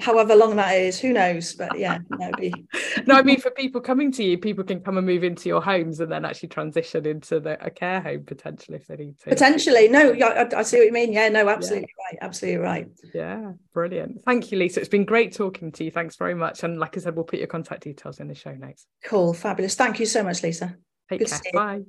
however 0.01 0.35
long 0.35 0.55
that 0.55 0.71
is 0.71 0.99
who 0.99 1.13
knows? 1.13 1.53
But 1.53 1.77
yeah 1.77 1.99
be... 2.37 2.53
no 3.05 3.15
i 3.15 3.21
mean 3.21 3.39
for 3.39 3.51
people 3.51 3.81
coming 3.81 4.11
to 4.11 4.23
you 4.23 4.37
people 4.37 4.63
can 4.63 4.79
come 4.81 4.97
and 4.97 5.05
move 5.05 5.23
into 5.23 5.49
your 5.49 5.61
homes 5.61 5.99
and 5.99 6.11
then 6.11 6.25
actually 6.25 6.49
transition 6.49 7.05
into 7.05 7.39
the, 7.39 7.63
a 7.65 7.69
care 7.69 8.01
home 8.01 8.23
potentially 8.23 8.77
if 8.77 8.87
they 8.87 8.95
need 8.95 9.19
to. 9.19 9.29
Potentially. 9.29 9.87
No 9.87 10.11
I, 10.13 10.59
I 10.59 10.63
see 10.63 10.77
what 10.77 10.85
you 10.85 10.91
mean. 10.91 11.13
Yeah 11.13 11.29
no 11.29 11.47
absolutely 11.49 11.89
yeah. 11.97 12.05
right 12.05 12.17
absolutely 12.21 12.61
right. 12.61 12.87
Yeah 13.13 13.53
brilliant. 13.73 14.23
Thank 14.23 14.51
you 14.51 14.57
lisa. 14.57 14.79
It's 14.79 14.89
been 14.89 15.05
great 15.05 15.33
talking 15.33 15.71
to 15.73 15.83
you. 15.83 15.91
Thanks 15.91 16.15
very 16.15 16.35
much. 16.35 16.63
And 16.63 16.79
like 16.79 16.97
i 16.97 16.99
said 16.99 17.15
we'll 17.15 17.25
put 17.25 17.39
your 17.39 17.47
contact 17.47 17.83
details 17.83 18.19
in 18.19 18.27
the 18.27 18.35
show 18.35 18.53
notes. 18.53 18.85
Cool 19.03 19.33
fabulous. 19.33 19.75
Thank 19.75 19.99
you 19.99 20.05
so 20.05 20.23
much 20.23 20.43
lisa. 20.43 20.75
Take 21.09 21.19
Good 21.19 21.29
care. 21.29 21.51
bye. 21.53 21.81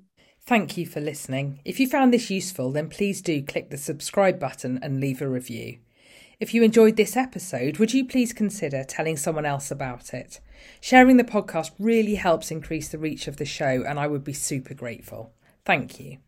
Thank 0.47 0.77
you 0.77 0.85
for 0.85 1.01
listening. 1.01 1.61
If 1.65 1.81
you 1.81 1.89
found 1.89 2.13
this 2.13 2.31
useful, 2.31 2.71
then 2.71 2.91
please 2.91 3.23
do 3.23 3.43
click 3.43 3.71
the 3.71 3.79
subscribe 3.79 4.39
button 4.39 4.79
and 4.83 5.01
leave 5.01 5.23
a 5.23 5.29
review. 5.29 5.79
If 6.45 6.53
you 6.53 6.63
enjoyed 6.63 6.97
this 6.97 7.17
episode, 7.17 7.79
would 7.79 7.95
you 7.95 8.05
please 8.05 8.35
consider 8.35 8.85
telling 8.85 9.17
someone 9.17 9.47
else 9.47 9.71
about 9.71 10.13
it? 10.13 10.41
Sharing 10.79 11.17
the 11.17 11.25
podcast 11.25 11.71
really 11.79 12.17
helps 12.17 12.51
increase 12.51 12.91
the 12.91 12.99
reach 12.99 13.27
of 13.27 13.39
the 13.39 13.47
show, 13.47 13.83
and 13.83 13.99
I 13.99 14.07
would 14.07 14.25
be 14.25 14.35
super 14.35 14.75
grateful. 14.75 15.33
Thank 15.65 15.99
you. 15.99 16.19